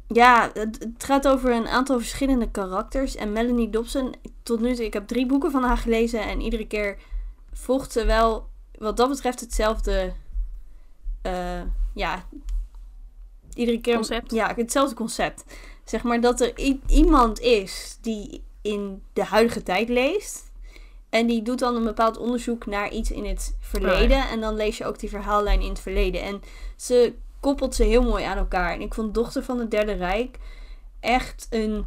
ja, 0.07 0.51
het, 0.55 0.79
het 0.79 1.05
gaat 1.05 1.29
over 1.29 1.53
een 1.53 1.69
aantal 1.69 1.99
verschillende 1.99 2.51
karakters. 2.51 3.17
En 3.17 3.33
Melanie 3.33 3.71
Dobson, 3.71 4.15
tot 4.43 4.61
nu 4.61 4.75
toe, 4.75 4.85
ik 4.85 4.93
heb 4.93 5.07
drie 5.07 5.27
boeken 5.27 5.51
van 5.51 5.63
haar 5.63 5.77
gelezen. 5.77 6.21
En 6.23 6.41
iedere 6.41 6.67
keer 6.67 6.99
volgt 7.53 7.93
ze 7.93 8.05
wel, 8.05 8.49
wat 8.79 8.97
dat 8.97 9.09
betreft, 9.09 9.41
hetzelfde. 9.41 10.13
Eh, 11.23 11.61
ja, 11.95 12.27
iedere 13.55 13.81
keer. 13.81 13.95
Concept. 13.95 14.33
Ja, 14.33 14.53
hetzelfde 14.57 14.95
concept. 14.95 15.45
Zeg 15.85 16.03
maar 16.03 16.21
dat 16.21 16.41
er 16.41 16.53
iemand 16.87 17.41
is 17.41 17.99
die 18.01 18.43
in 18.63 19.03
de 19.13 19.25
huidige 19.25 19.63
tijd 19.63 19.89
leest. 19.89 20.51
En 21.11 21.27
die 21.27 21.43
doet 21.43 21.59
dan 21.59 21.77
een 21.77 21.85
bepaald 21.85 22.19
onderzoek 22.19 22.67
naar 22.67 22.93
iets 22.93 23.11
in 23.11 23.25
het 23.25 23.57
verleden. 23.61 24.29
En 24.29 24.41
dan 24.41 24.55
lees 24.55 24.79
je 24.79 24.87
ook 24.87 24.99
die 24.99 25.09
verhaallijn 25.09 25.61
in 25.61 25.69
het 25.69 25.81
verleden. 25.81 26.23
En 26.23 26.43
ze 26.77 27.15
koppelt 27.41 27.75
ze 27.75 27.83
heel 27.83 28.03
mooi 28.03 28.25
aan 28.25 28.37
elkaar. 28.37 28.73
En 28.73 28.81
ik 28.81 28.95
vond 28.95 29.15
Dochter 29.15 29.43
van 29.43 29.59
het 29.59 29.71
Derde 29.71 29.93
Rijk 29.93 30.39
echt 31.01 31.47
een 31.51 31.87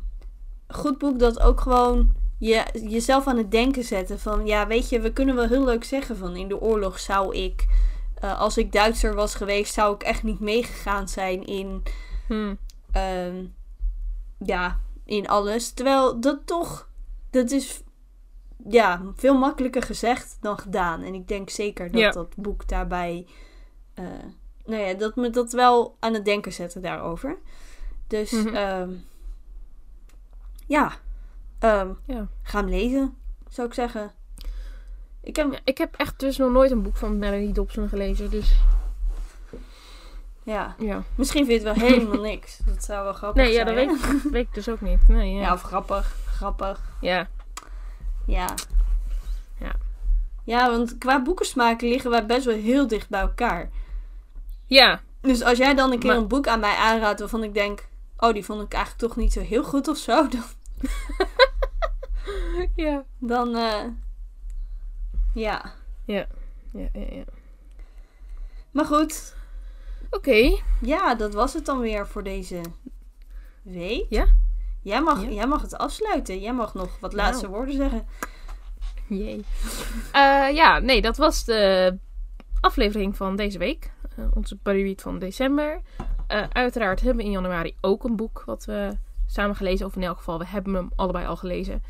goed 0.68 0.98
boek 0.98 1.20
dat 1.20 1.40
ook 1.40 1.62
gewoon 1.62 2.12
je, 2.38 2.64
jezelf 2.90 3.28
aan 3.28 3.38
het 3.38 3.52
denken 3.52 3.84
zetten. 3.84 4.20
Van 4.20 4.46
ja, 4.46 4.68
weet 4.68 4.90
je, 4.90 5.00
we 5.00 5.14
kunnen 5.14 5.36
wel 5.36 5.48
heel 5.48 5.64
leuk 5.64 5.84
zeggen 5.84 6.18
van 6.18 6.36
in 6.36 6.48
de 6.48 6.62
oorlog 6.62 7.00
zou 7.00 7.36
ik, 7.36 7.66
eh, 8.26 8.40
als 8.40 8.58
ik 8.58 8.72
Duitser 8.72 9.16
was 9.16 9.36
geweest, 9.36 9.74
zou 9.74 9.96
ik 9.96 10.04
echt 10.04 10.24
niet 10.24 10.40
meegegaan 10.40 11.10
zijn 11.10 11.46
in, 11.46 11.84
hm. 12.28 12.56
ehm, 12.92 13.46
ja, 14.38 14.80
in 15.04 15.28
alles. 15.28 15.72
Terwijl 15.72 16.20
dat 16.20 16.48
toch, 16.48 16.90
dat 17.30 17.52
is 17.52 17.84
ja, 18.68 19.02
veel 19.16 19.38
makkelijker 19.38 19.82
gezegd 19.82 20.38
dan 20.42 20.58
gedaan. 20.58 21.02
En 21.02 21.14
ik 21.14 21.28
denk 21.28 21.50
zeker 21.50 21.92
dat 21.92 22.02
Ja. 22.02 22.12
dat 22.12 22.36
boek 22.36 22.68
daarbij, 22.68 23.28
eh, 23.94 24.06
nou 24.66 24.82
ja, 24.82 24.94
dat 24.94 25.16
me 25.16 25.30
dat 25.30 25.52
wel 25.52 25.96
aan 26.00 26.14
het 26.14 26.26
denken 26.26 26.54
zetten 26.54 26.82
daarover. 26.82 27.38
Dus, 28.08 28.32
ehm, 28.46 28.92
ja, 30.68 30.92
ja. 32.06 32.28
ga 32.42 32.60
hem 32.60 32.70
lezen, 32.70 33.18
zou 33.50 33.68
ik 33.68 33.74
zeggen. 33.74 34.12
Ik 35.26 35.36
heb, 35.36 35.62
Ik 35.64 35.78
heb 35.78 35.96
echt 35.96 36.20
dus 36.20 36.38
nog 36.38 36.52
nooit 36.52 36.72
een 36.72 36.82
boek 36.82 36.98
van 36.98 37.18
Melanie 37.20 37.52
Dobson 37.52 37.90
gelezen. 37.90 38.30
Dus 38.30 38.56
ja, 40.44 40.76
ja. 40.80 41.04
misschien 41.16 41.46
vind 41.46 41.62
je 41.62 41.68
het 41.68 41.78
wel 41.80 41.88
helemaal 41.90 42.22
niks. 42.32 42.58
Dat 42.66 42.84
zou 42.84 43.04
wel 43.04 43.14
grappig 43.14 43.44
Nee, 43.44 43.54
ja, 43.54 43.66
zijn. 43.66 43.66
dat 43.66 43.76
weet, 43.76 44.14
ik- 44.24 44.32
weet 44.32 44.48
ik 44.48 44.54
dus 44.54 44.70
ook 44.70 44.82
niet. 44.82 45.08
Nee, 45.08 45.34
ja. 45.34 45.42
Ja, 45.42 45.54
of 45.54 45.62
grappig, 45.62 46.16
grappig. 46.26 46.82
ja. 47.02 47.28
Ja. 48.26 48.54
Ja. 49.60 49.72
Ja, 50.44 50.70
want 50.72 50.98
qua 50.98 51.22
boekensmaak 51.22 51.82
liggen 51.82 52.10
wij 52.10 52.26
best 52.26 52.46
wel 52.46 52.56
heel 52.56 52.88
dicht 52.88 53.10
bij 53.10 53.22
elkaar. 53.22 53.70
Ja. 54.66 55.02
Dus 55.22 55.44
als 55.44 55.58
jij 55.58 55.74
dan 55.76 55.92
een 55.92 56.00
keer 56.00 56.10
Maar- 56.10 56.18
een 56.20 56.28
boek 56.28 56.48
aan 56.48 56.60
mij 56.60 56.76
aanraadt 56.76 57.20
waarvan 57.20 57.44
ik 57.44 57.54
denk... 57.54 57.88
Oh, 58.18 58.34
die 58.34 58.46
vond 58.46 58.62
ik 58.62 58.74
eigenlijk 58.74 59.04
toch 59.08 59.16
niet 59.16 59.34
zo 59.34 59.40
heel 59.42 59.64
goed 59.64 59.88
of 59.88 59.98
zo. 59.98 60.28
Dan, 60.30 60.44
Ja. 62.76 63.04
dan 63.20 63.56
eh, 63.56 63.84
ja. 65.36 65.74
Ja. 66.06 66.26
Ja, 66.72 66.90
ja, 66.94 67.06
ja. 67.10 67.24
Maar 68.72 68.86
goed. 68.86 69.36
Oké. 70.10 70.58
Ja, 70.82 71.16
dat 71.16 71.34
was 71.34 71.54
het 71.54 71.66
dan 71.66 71.80
weer 71.80 72.08
voor 72.08 72.24
deze 72.24 72.62
week. 73.62 74.06
Ja? 74.10 74.26
Jij 74.82 75.02
mag, 75.02 75.22
Ja. 75.22 75.30
jij 75.30 75.48
mag 75.48 75.62
het 75.62 75.78
afsluiten. 75.78 76.40
Jij 76.40 76.54
mag 76.54 76.74
nog 76.74 77.00
wat 77.00 77.14
Nou. 77.14 77.24
laatste 77.24 77.50
woorden 77.50 77.76
zeggen. 77.76 78.06
Jee. 79.08 79.46
Eh, 80.12 80.50
ja, 80.54 80.80
nee, 80.80 81.02
dat 81.02 81.18
was 81.18 81.44
de 81.46 81.98
aflevering 82.62 83.16
van 83.18 83.36
deze 83.36 83.58
week. 83.58 83.92
Eh, 84.18 84.26
onze 84.34 84.58
buddyread 84.64 85.02
van 85.02 85.20
december. 85.20 85.82
Eh, 86.28 86.44
uiteraard 86.52 87.00
hebben 87.00 87.18
we 87.18 87.24
in 87.24 87.32
januari 87.32 87.76
ook 87.82 88.04
een 88.04 88.16
boek 88.16 88.44
wat 88.46 88.66
we 88.66 88.98
samen 89.26 89.56
gelezen. 89.56 89.86
Of 89.86 89.96
in 89.96 90.04
elk 90.04 90.18
geval, 90.18 90.40
we 90.40 90.46
hebben 90.48 90.74
hem 90.74 90.90
allebei 90.96 91.26
al 91.26 91.36
gelezen. 91.38 91.84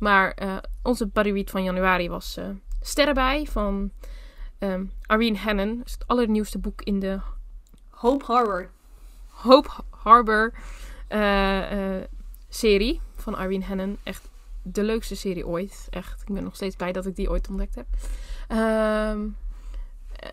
Maar 0.00 0.30
eh, 0.30 0.56
onze 0.82 1.06
buddyread 1.06 1.50
van 1.50 1.62
januari 1.62 2.08
was 2.08 2.36
eh 2.36 2.48
Sterrenbij 2.80 3.46
van 3.46 3.90
ehm 4.58 4.84
Irene 5.06 5.38
Hannon. 5.38 5.76
Dat 5.76 5.86
is 5.86 5.92
het 5.92 6.06
allernieuwste 6.06 6.58
boek 6.58 6.82
in 6.82 7.00
de 7.00 7.20
Hope 7.88 8.24
Harbor. 8.24 8.70
Hope 9.28 9.70
Harbor 9.90 10.52
eh, 11.08 11.96
serie 12.48 13.00
van 13.14 13.40
Irene 13.40 13.64
Hannon. 13.64 13.98
Echt 14.02 14.28
de 14.62 14.82
leukste 14.82 15.16
serie 15.16 15.46
ooit. 15.46 15.86
Echt. 15.90 16.22
Ik 16.26 16.34
ben 16.34 16.44
nog 16.44 16.54
steeds 16.54 16.76
blij 16.76 16.92
dat 16.92 17.06
ik 17.06 17.16
die 17.16 17.30
ooit 17.30 17.48
ontdekt 17.48 17.74
heb. 17.74 17.86
Ehm, 18.48 19.28
eh, 20.16 20.30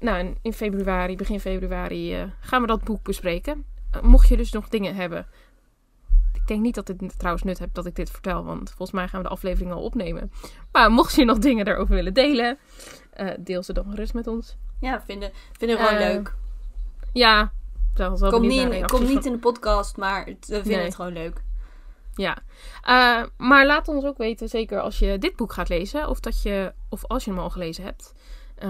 nou, 0.00 0.34
in 0.42 0.52
februari, 0.52 1.16
begin 1.16 1.40
februari, 1.40 2.32
gaan 2.40 2.60
we 2.60 2.66
dat 2.66 2.84
boek 2.84 3.02
bespreken. 3.02 3.64
Mocht 4.02 4.28
je 4.28 4.36
dus 4.36 4.52
nog 4.52 4.68
dingen 4.68 4.94
hebben. 4.94 5.26
Ik 6.46 6.52
denk 6.52 6.64
niet 6.64 6.74
dat 6.74 6.88
het 6.88 7.18
trouwens 7.18 7.44
nut 7.44 7.58
heeft 7.58 7.74
dat 7.74 7.86
ik 7.86 7.94
dit 7.96 8.10
vertel, 8.10 8.44
want 8.44 8.68
volgens 8.68 8.90
mij 8.90 9.08
gaan 9.08 9.22
we 9.22 9.26
de 9.28 9.32
aflevering 9.34 9.72
al 9.72 9.82
opnemen. 9.82 10.32
Maar 10.72 10.90
mocht 10.90 11.14
je 11.14 11.24
nog 11.24 11.38
dingen 11.38 11.64
daarover 11.64 11.94
willen 11.94 12.14
delen, 12.14 12.58
eh, 13.12 13.30
deel 13.38 13.62
ze 13.62 13.72
dan 13.72 13.84
gerust 13.90 14.14
met 14.14 14.26
ons. 14.26 14.56
Ja, 14.80 15.02
vinden, 15.02 15.30
vinden 15.52 15.76
we 15.76 15.82
gewoon 15.84 15.98
Eh, 16.00 16.12
leuk. 16.12 16.34
Ja, 17.12 17.52
zelfs 17.94 18.20
wel 18.20 18.30
benieuwd 18.30 18.64
niet, 18.70 18.74
in- 18.80 18.88
van- 18.88 19.06
niet 19.06 19.24
in 19.24 19.32
de 19.32 19.38
podcast, 19.38 19.96
maar 19.96 20.24
we 20.24 20.36
vinden 20.40 20.72
Nee. 20.72 20.84
het 20.84 20.94
gewoon 20.94 21.12
leuk. 21.12 21.42
Ja, 22.14 22.36
Eh, 22.82 23.22
maar 23.36 23.66
laat 23.66 23.88
ons 23.88 24.04
ook 24.04 24.18
weten, 24.18 24.48
zeker 24.48 24.80
als 24.80 24.98
je 24.98 25.18
dit 25.18 25.36
boek 25.36 25.52
gaat 25.52 25.68
lezen, 25.68 26.08
of, 26.08 26.20
dat 26.20 26.42
je, 26.42 26.72
of 26.88 27.04
als 27.04 27.24
je 27.24 27.30
hem 27.30 27.40
al 27.40 27.50
gelezen 27.50 27.84
hebt, 27.84 28.14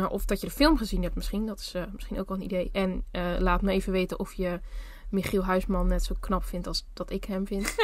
of 0.09 0.25
dat 0.25 0.41
je 0.41 0.47
de 0.47 0.53
film 0.53 0.77
gezien 0.79 1.03
hebt 1.03 1.15
misschien. 1.15 1.47
Dat 1.47 1.59
is 1.59 1.75
misschien 1.93 2.19
ook 2.21 2.29
wel 2.29 2.37
een 2.37 2.45
idee. 2.45 2.71
En 2.73 3.05
laat 3.39 3.63
me 3.63 3.73
even 3.73 3.93
weten 3.93 4.19
of 4.19 4.33
je 4.33 4.61
Michiel 5.11 5.45
Huisman 5.45 5.87
net 5.87 6.05
zo 6.05 6.15
knap 6.21 6.45
vindt 6.45 6.67
als 6.67 6.87
dat 6.93 7.11
ik 7.11 7.25
hem 7.25 7.47
vind. 7.47 7.75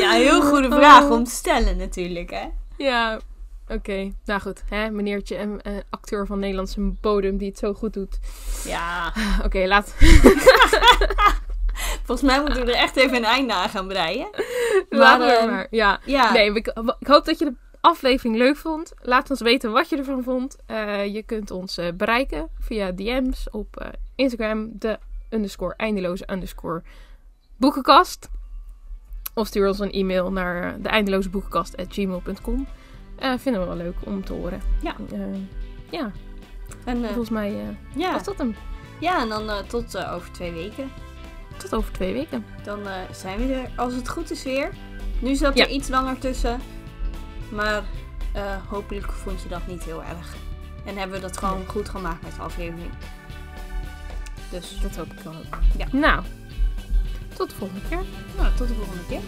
ja, 0.00 0.10
heel 0.10 0.42
goede 0.42 0.68
vraag 0.68 1.10
om 1.10 1.24
te 1.24 1.30
stellen 1.30 1.76
natuurlijk, 1.76 2.30
hè? 2.30 2.46
ja, 2.76 3.20
oké. 3.68 4.12
Nou 4.24 4.40
goed, 4.40 4.62
hè, 4.68 4.90
meneertje, 4.90 5.38
een 5.38 5.62
eh, 5.62 5.72
acteur 5.90 6.26
van 6.26 6.38
Nederlandse 6.38 6.80
bodem 6.80 7.36
die 7.36 7.48
het 7.48 7.58
zo 7.58 7.74
goed 7.74 7.92
doet. 7.92 8.18
Ja. 8.64 9.12
Oké, 9.44 9.66
laat, 9.66 9.94
Volgens 12.04 12.30
mij 12.30 12.40
moeten 12.40 12.64
we 12.64 12.72
er 12.72 12.78
echt 12.82 12.96
even 12.96 13.16
een 13.16 13.24
einde 13.24 13.54
aan 13.54 13.68
gaan 13.68 13.88
breien. 13.88 14.28
ehm, 15.38 15.50
maar. 15.50 15.66
Ja. 15.70 16.00
Ja, 16.04 16.32
Nee, 16.32 16.54
ik, 16.54 16.66
ik 16.98 17.06
hoop 17.06 17.24
dat 17.24 17.38
je 17.38 17.44
de 17.44 17.54
aflevering 17.80 18.36
leuk 18.36 18.56
vond. 18.56 18.92
Laat 19.02 19.30
ons 19.30 19.40
weten 19.40 19.72
wat 19.72 19.88
je 19.88 19.96
ervan 19.96 20.22
vond. 20.22 20.56
Eh, 20.66 21.14
je 21.14 21.22
kunt 21.22 21.50
ons 21.50 21.78
eh, 21.78 21.92
bereiken 21.94 22.48
via 22.58 22.92
DM's 22.92 23.48
op 23.50 23.76
eh, 23.76 23.88
Instagram. 24.14 24.70
De 24.72 24.98
underscore 25.30 25.74
eindeloze 25.76 26.28
underscore 26.32 26.82
boekenkast. 27.56 28.28
Of 29.34 29.46
stuur 29.46 29.68
ons 29.68 29.78
een 29.78 29.90
e-mail 29.90 30.32
naar 30.32 30.80
de 30.82 30.88
eindeloze 30.88 31.30
boekenkast 31.30 31.76
at 31.76 31.86
gmail.com. 31.88 32.66
Vinden 33.38 33.60
we 33.60 33.66
wel 33.66 33.76
leuk 33.76 33.96
om 34.04 34.24
te 34.24 34.32
horen. 34.32 34.60
Ja. 34.82 34.96
Ja, 35.90 36.12
en, 36.84 37.04
volgens 37.04 37.30
mij 37.30 37.76
ja. 37.96 38.12
was 38.12 38.24
dat 38.24 38.38
hem. 38.38 38.54
ja, 39.00 39.20
en 39.20 39.28
dan 39.28 39.66
tot 39.66 40.06
over 40.06 40.32
twee 40.32 40.52
weken. 40.52 40.90
Tot 41.56 41.74
over 41.74 41.92
twee 41.92 42.12
weken. 42.12 42.44
Dan 42.64 42.78
zijn 43.12 43.46
we 43.46 43.52
er, 43.52 43.70
als 43.76 43.94
het 43.94 44.08
goed 44.08 44.30
is, 44.30 44.42
weer. 44.42 44.70
Nu 45.20 45.34
zat 45.34 45.56
Ja. 45.56 45.64
er 45.64 45.70
iets 45.70 45.88
langer 45.88 46.18
tussen. 46.18 46.60
Maar 47.50 47.82
eh, 48.32 48.56
hopelijk 48.68 49.12
vond 49.12 49.42
je 49.42 49.48
dat 49.48 49.66
niet 49.66 49.84
heel 49.84 50.02
erg. 50.04 50.34
En 50.84 50.96
hebben 50.96 51.16
we 51.16 51.22
dat 51.26 51.36
gewoon 51.36 51.58
Nee. 51.58 51.66
goed 51.66 51.88
gemaakt 51.88 52.22
met 52.22 52.34
de 52.34 52.42
aflevering. 52.42 52.90
Dus 54.50 54.80
Dat 54.82 54.96
hoop 54.96 55.12
ik 55.12 55.22
dan 55.22 55.36
ook. 55.36 55.58
Ja. 55.76 55.86
Nou, 55.92 56.22
tot 57.34 57.50
de 57.50 57.56
volgende 57.56 57.80
keer. 57.88 58.02
nou, 58.36 58.54
tot 58.56 58.68
de 58.68 58.74
volgende 58.74 59.06
keer. 59.08 59.20